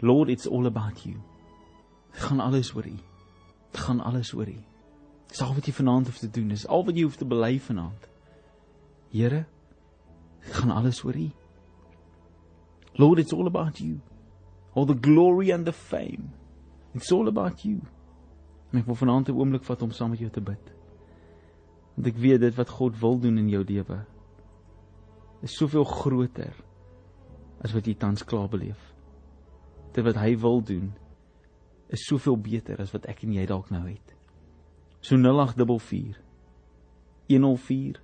Lord, 0.02 0.30
it's 0.30 0.46
all 0.46 0.66
about 0.70 1.02
you. 1.06 1.16
Dit 2.12 2.22
gaan 2.28 2.42
alles 2.44 2.70
oor 2.76 2.86
U. 2.86 2.94
Dit 3.72 3.80
gaan 3.82 4.02
alles 4.02 4.30
oor 4.34 4.50
U. 4.50 4.58
Dis 5.32 5.42
al 5.42 5.54
wat 5.56 5.66
jy 5.66 5.74
vanaand 5.74 6.10
hoef 6.10 6.20
te 6.22 6.30
doen. 6.30 6.52
Dis 6.52 6.66
al 6.68 6.84
wat 6.86 6.98
jy 6.98 7.06
hoef 7.06 7.18
te 7.18 7.26
bely 7.26 7.56
vanaand. 7.66 8.06
Here, 9.10 9.42
dit 10.44 10.54
gaan 10.60 10.70
alles 10.70 11.02
oor 11.02 11.18
U. 11.18 11.30
Lord, 13.00 13.18
it's 13.18 13.32
all 13.32 13.48
about 13.50 13.80
you. 13.80 13.98
All 14.74 14.86
the 14.86 14.94
glory 14.94 15.50
and 15.50 15.66
the 15.66 15.72
fame. 15.72 16.30
It's 16.94 17.12
all 17.12 17.28
about 17.28 17.62
you. 17.64 17.80
En 18.72 18.80
ek 18.80 18.86
wil 18.86 18.98
vanaand 18.98 19.28
'n 19.28 19.36
oomblik 19.36 19.64
vat 19.64 19.82
om 19.82 19.90
saam 19.90 20.10
met 20.10 20.18
jou 20.18 20.30
te 20.30 20.40
bid. 20.40 20.72
Want 21.94 22.06
ek 22.06 22.16
weet 22.16 22.40
dit 22.40 22.54
wat 22.54 22.68
God 22.68 22.98
wil 23.00 23.18
doen 23.18 23.38
in 23.38 23.48
jou 23.48 23.64
lewe 23.64 24.04
is 25.42 25.56
soveel 25.56 25.84
groter 25.84 26.54
as 27.60 27.72
wat 27.72 27.86
jy 27.86 27.94
tans 27.94 28.24
klaar 28.24 28.48
beleef. 28.48 28.94
Dit 29.92 30.04
wat 30.04 30.16
hy 30.16 30.36
wil 30.36 30.62
doen 30.62 30.92
is 31.88 32.06
soveel 32.06 32.36
beter 32.36 32.80
as 32.80 32.92
wat 32.92 33.06
ek 33.06 33.22
en 33.22 33.32
jy 33.32 33.46
dalk 33.46 33.70
nou 33.70 33.88
het. 33.88 34.14
So 35.00 35.16
0844 35.16 36.16
104 37.28 38.00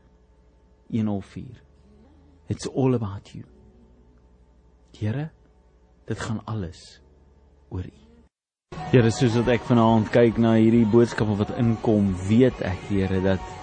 104 0.90 1.68
It's 2.48 2.66
all 2.66 2.94
about 2.94 3.35
you. 3.35 3.44
Here, 4.96 5.31
dit 6.07 6.20
gaan 6.20 6.44
alles 6.44 7.01
oor 7.68 7.85
U. 7.85 8.08
Here, 8.88 9.11
soos 9.12 9.35
wat 9.37 9.50
ek 9.52 9.66
vanaand 9.68 10.07
kyk 10.09 10.38
na 10.40 10.54
hierdie 10.57 10.87
boodskappe 10.88 11.35
wat 11.37 11.50
inkom, 11.61 12.07
weet 12.24 12.62
ek, 12.64 12.87
Here, 12.88 13.18
dat 13.20 13.54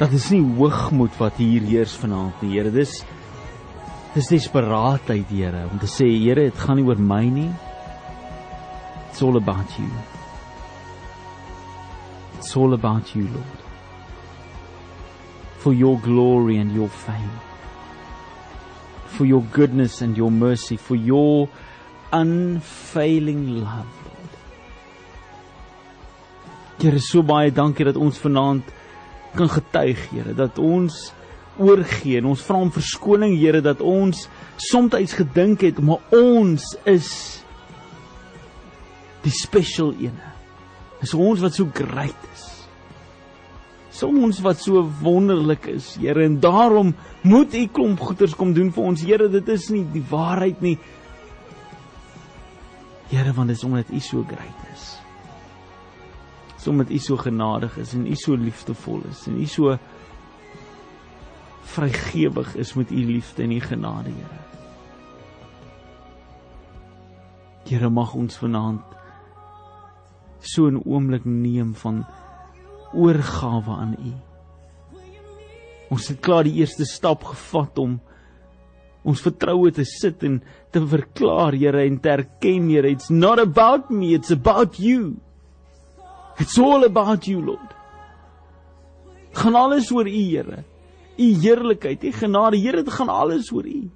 dat 0.00 0.14
is 0.16 0.30
nie 0.32 0.40
hoogmoed 0.56 1.18
wat 1.20 1.36
hier 1.36 1.66
heers 1.68 1.98
vanaand 2.00 2.40
nie, 2.40 2.54
Here. 2.54 2.72
Dis 2.72 2.94
dis 4.14 4.30
desperaatheid, 4.32 5.28
Here, 5.28 5.66
om 5.68 5.76
te 5.82 5.90
sê, 5.90 6.08
Here, 6.08 6.48
dit 6.48 6.64
gaan 6.64 6.80
nie 6.80 6.86
oor 6.88 6.96
my 6.96 7.26
nie. 7.28 7.50
It's 9.10 9.20
all 9.20 9.36
about 9.36 9.76
you. 9.76 9.90
It's 12.38 12.56
all 12.56 12.72
about 12.72 13.12
you, 13.12 13.28
Lord. 13.28 13.64
For 15.60 15.76
your 15.76 16.00
glory 16.00 16.56
and 16.56 16.72
your 16.72 16.88
fame. 16.88 17.36
For 19.12 19.28
your 19.28 19.44
goodness 19.52 20.00
and 20.00 20.16
your 20.16 20.32
mercy, 20.32 20.80
for 20.80 20.96
your 20.96 21.50
unfailing 22.12 23.60
love. 23.60 24.00
Here 26.80 27.00
so 27.04 27.22
baie 27.26 27.52
dankie 27.52 27.84
dat 27.84 27.98
ons 28.00 28.18
vanaand 28.18 28.68
kan 29.36 29.50
getuig, 29.52 30.00
Here, 30.10 30.34
dat 30.34 30.58
ons 30.58 31.10
oorgee 31.60 32.18
en 32.18 32.30
ons 32.32 32.42
vra 32.42 32.62
om 32.64 32.72
verskoning, 32.72 33.36
Here, 33.38 33.60
dat 33.60 33.82
ons 33.84 34.26
soms 34.70 35.14
gedink 35.18 35.66
het 35.66 35.80
maar 35.80 36.00
ons 36.14 36.64
is 36.88 37.10
die 39.24 39.34
special 39.34 39.92
ene. 40.00 40.32
Dis 41.00 41.14
ons 41.14 41.40
wat 41.40 41.56
so 41.56 41.68
great 41.72 42.28
is. 42.32 42.46
Soms 44.00 44.40
wat 44.40 44.60
so 44.62 44.82
wonderlik 45.02 45.68
is, 45.68 45.94
Here, 46.00 46.24
en 46.24 46.40
daarom 46.40 46.94
moet 47.22 47.54
U 47.54 47.66
klomp 47.68 48.00
goeders 48.00 48.34
kom 48.34 48.54
doen 48.56 48.72
vir 48.72 48.88
ons, 48.92 49.04
Here. 49.04 49.28
Dit 49.28 49.48
is 49.52 49.68
nie 49.70 49.84
die 49.92 50.04
waarheid 50.10 50.64
nie. 50.64 50.78
Here, 53.10 53.32
want 53.34 53.48
dit 53.48 53.56
is 53.56 53.64
omdat 53.64 53.90
U 53.90 54.00
so 54.00 54.22
great 54.22 54.60
is. 54.72 54.98
Sommige 56.56 56.92
U 56.92 56.98
so 56.98 57.16
genadig 57.16 57.76
is 57.76 57.92
en 57.92 58.06
U 58.06 58.14
so 58.14 58.36
liefdevol 58.36 59.00
is 59.10 59.26
en 59.26 59.40
U 59.40 59.46
so 59.46 59.78
vrygewig 61.62 62.54
is 62.54 62.74
met 62.74 62.90
U 62.90 63.04
liefde 63.06 63.42
en 63.42 63.50
U 63.50 63.60
genade, 63.60 64.10
Here. 64.10 64.38
Here 67.64 67.90
mag 67.90 68.14
ons 68.14 68.38
vanaand 68.38 68.82
so 70.40 70.70
'n 70.70 70.82
oomblik 70.84 71.24
neem 71.24 71.74
van 71.74 72.06
oorgawe 72.92 73.70
aan 73.70 73.96
U. 73.98 74.12
Ons 75.90 76.08
het 76.08 76.20
klaar 76.20 76.44
die 76.44 76.54
eerste 76.54 76.84
stap 76.84 77.24
gevat 77.24 77.78
om 77.78 78.00
ons 79.04 79.22
vertroue 79.24 79.72
te 79.72 79.84
sit 79.88 80.22
en 80.26 80.40
te 80.72 80.80
verklaar, 80.80 81.56
Here, 81.56 81.84
en 81.86 81.98
te 82.00 82.12
erken, 82.12 82.68
Here, 82.68 82.90
it's 82.90 83.10
not 83.10 83.40
about 83.40 83.90
me, 83.90 84.14
it's 84.14 84.30
about 84.30 84.78
you. 84.78 85.16
It's 86.38 86.58
all 86.58 86.84
about 86.84 87.26
you, 87.28 87.40
Lord. 87.44 87.74
Gaan 89.32 89.54
alles 89.54 89.90
oor 89.92 90.08
U, 90.08 90.10
Here. 90.10 90.64
U 91.20 91.30
heerlikheid, 91.42 92.04
U 92.04 92.12
genade, 92.12 92.60
Here, 92.60 92.82
dit 92.82 92.92
gaan 92.92 93.08
alles 93.08 93.50
oor 93.52 93.66
U. 93.66 93.90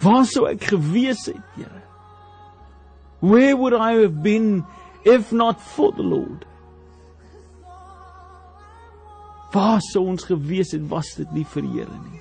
Waar 0.00 0.24
sou 0.24 0.46
ek 0.48 0.70
gewees 0.72 1.26
het, 1.28 1.42
Here? 1.58 1.82
Where 3.20 3.56
would 3.56 3.74
I 3.74 4.00
have 4.00 4.22
been 4.22 4.64
if 5.04 5.30
not 5.32 5.60
for 5.60 5.92
the 5.92 6.02
Lord? 6.02 6.46
Waar 9.52 9.82
sou 9.90 10.06
ons 10.06 10.24
gewees 10.24 10.72
het 10.72 10.86
was 10.88 11.16
dit 11.18 11.30
nie 11.34 11.44
vir 11.44 11.66
Here 11.74 12.00
nie? 12.06 12.20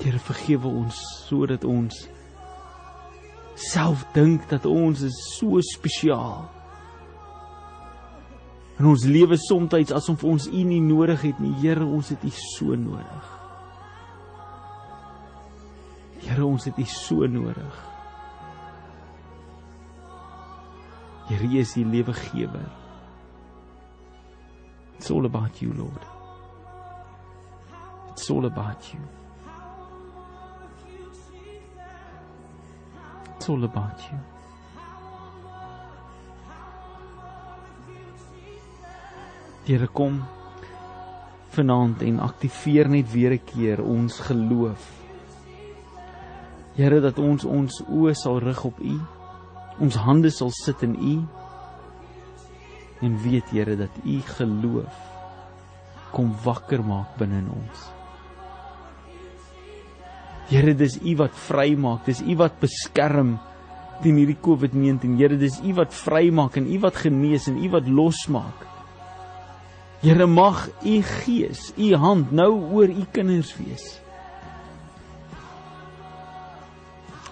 Here 0.00 0.18
vergewe 0.18 0.68
ons 0.68 0.98
sodat 1.28 1.64
ons 1.64 2.08
self 3.54 4.02
dink 4.14 4.48
dat 4.50 4.66
ons 4.66 5.04
is 5.06 5.16
so 5.36 5.60
spesiaal. 5.62 6.48
En 8.78 8.90
ons 8.90 9.04
lewe 9.06 9.36
soms 9.38 9.92
asof 9.94 10.24
ons 10.26 10.48
U 10.50 10.62
nie 10.66 10.82
nodig 10.82 11.22
het 11.22 11.38
nie. 11.38 11.54
Here, 11.62 11.84
ons 11.86 12.10
het 12.10 12.24
U 12.26 12.30
so 12.34 12.74
nodig. 12.74 13.28
Here, 16.24 16.44
ons 16.44 16.66
het 16.66 16.78
U 16.78 16.86
so 16.90 17.26
nodig. 17.30 17.82
Here, 21.28 21.46
U 21.46 21.58
is 21.60 21.76
die 21.78 21.86
lewegewer. 21.86 22.66
It's 24.98 25.10
all 25.10 25.26
about 25.26 25.62
you, 25.62 25.72
Lord. 25.72 26.02
It's 28.10 28.30
all 28.30 28.46
about 28.46 28.92
you. 28.92 29.23
It's 33.44 33.50
all 33.50 33.64
about 33.64 34.00
you. 34.08 34.18
Here 39.66 39.86
kom 39.92 40.22
vanaand 41.52 42.00
en 42.08 42.22
aktiveer 42.24 42.88
net 42.88 43.10
weer 43.12 43.34
'n 43.36 43.44
keer 43.44 43.82
ons 43.84 44.16
geloof. 44.28 44.86
Here 46.74 47.00
dat 47.00 47.18
ons 47.18 47.44
ons 47.44 47.82
oë 47.84 48.14
sal 48.14 48.38
rig 48.38 48.64
op 48.64 48.80
U. 48.80 48.96
Ons 49.78 49.94
hande 49.94 50.30
sal 50.30 50.50
sit 50.50 50.82
in 50.82 50.96
U 50.96 51.16
en 53.00 53.18
weet 53.22 53.50
Here 53.50 53.76
dat 53.76 53.92
u 54.04 54.20
geloof 54.20 54.96
kom 56.12 56.32
wakker 56.44 56.84
maak 56.84 57.18
binne 57.18 57.38
in 57.38 57.50
ons. 57.50 58.03
Here 60.50 60.74
dis 60.76 60.98
u 61.00 61.16
wat 61.16 61.34
vrymaak, 61.46 62.04
dis 62.06 62.20
u 62.20 62.36
wat 62.40 62.58
beskerm 62.60 63.36
teen 64.02 64.18
hierdie 64.20 64.38
COVID-19. 64.44 65.16
Here 65.18 65.38
dis 65.40 65.60
u 65.64 65.72
wat 65.78 65.94
vrymaak 65.96 66.58
en 66.60 66.68
u 66.68 66.78
wat 66.82 67.00
genees 67.04 67.48
en 67.48 67.58
u 67.62 67.70
wat 67.72 67.88
losmaak. 67.88 68.66
Here 70.04 70.26
mag 70.28 70.66
u 70.84 70.98
gees, 71.02 71.70
u 71.80 71.94
hand 71.96 72.32
nou 72.32 72.50
oor 72.76 72.92
u 72.92 73.06
kinders 73.12 73.54
wees. 73.56 73.86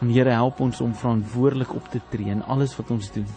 En 0.01 0.11
Here 0.11 0.33
help 0.35 0.61
ons 0.61 0.81
om 0.81 0.95
verantwoordelik 0.95 1.75
op 1.77 1.93
te 1.93 2.01
tree 2.11 2.33
in 2.33 2.43
alles 2.43 2.77
wat 2.79 2.91
ons 2.91 3.13
doen 3.15 3.29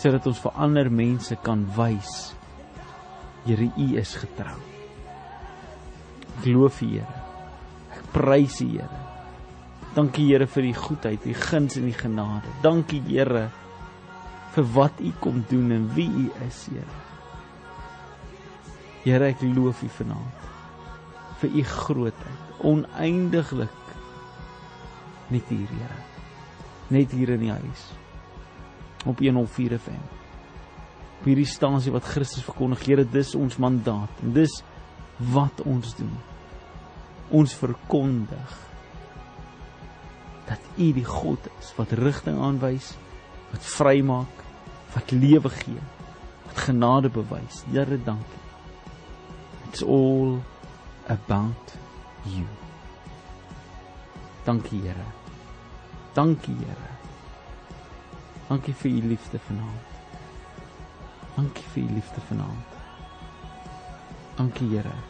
sodat 0.00 0.24
ons 0.30 0.38
vir 0.40 0.54
ander 0.64 0.88
mense 0.88 1.36
kan 1.44 1.66
wys 1.76 2.30
Here 3.44 3.70
U 3.76 3.86
is 3.96 4.12
getrou. 4.20 4.58
Ek 6.40 6.46
loof 6.52 6.82
U 6.84 6.90
Here. 6.92 7.19
Prys 8.12 8.60
U 8.64 8.68
Here. 8.72 9.00
Dankie 9.94 10.26
Here 10.30 10.46
vir 10.46 10.70
U 10.70 10.74
goedheid, 10.74 11.26
U 11.26 11.34
guns 11.34 11.76
en 11.76 11.88
U 11.88 11.92
genade. 11.92 12.52
Dankie 12.62 13.02
Here 13.08 13.48
vir 14.54 14.68
wat 14.74 15.00
U 15.00 15.12
kom 15.22 15.44
doen 15.48 15.70
en 15.74 15.88
wie 15.94 16.08
U 16.08 16.26
is, 16.46 16.66
Here. 16.70 16.98
Here, 19.04 19.30
ek 19.32 19.42
loof 19.42 19.82
U 19.82 19.90
vanaand 20.00 20.48
vir 21.40 21.54
U 21.56 21.62
grootheid, 21.64 22.40
oneindiglik 22.68 23.92
net 25.32 25.48
hier, 25.48 25.70
Here. 25.70 26.00
Net 26.90 27.14
hier 27.16 27.34
in 27.36 27.46
die 27.46 27.54
huis 27.54 27.86
op 29.08 29.22
104 29.22 29.78
FM. 29.78 30.02
Op 31.20 31.28
hierdie 31.28 31.48
stasie 31.48 31.92
wat 31.94 32.08
Christus 32.08 32.44
verkondig, 32.44 32.84
Here, 32.84 33.06
dis 33.08 33.32
ons 33.38 33.56
mandaat 33.62 34.20
en 34.24 34.34
dis 34.36 34.60
wat 35.32 35.62
ons 35.64 35.94
doen. 35.96 36.12
Ons 37.30 37.54
verkondig 37.54 38.58
dat 40.50 40.58
U 40.76 40.92
die 40.92 41.06
God 41.06 41.46
is 41.60 41.70
wat 41.76 41.92
rigting 41.98 42.40
aanwys, 42.42 42.94
wat 43.52 43.66
vrymaak, 43.76 44.44
wat 44.94 45.10
lewe 45.14 45.50
gee, 45.60 45.82
wat 46.46 46.64
genade 46.66 47.10
bewys. 47.14 47.62
Here, 47.70 47.98
dankie. 48.04 48.42
It's 49.70 49.82
all 49.82 50.40
about 51.06 51.76
you. 52.26 52.46
Dankie, 54.44 54.80
Here. 54.82 55.06
Dankie, 56.14 56.56
Here. 56.58 56.90
Dankie 58.50 58.74
vir 58.74 58.90
u 58.90 59.02
liefde 59.08 59.38
vanaand. 59.38 59.86
Dankie 61.36 61.64
vir 61.74 61.82
u 61.82 61.94
liefde 61.94 62.20
vanaand. 62.20 62.74
Dankie 64.36 64.68
Here. 64.74 65.09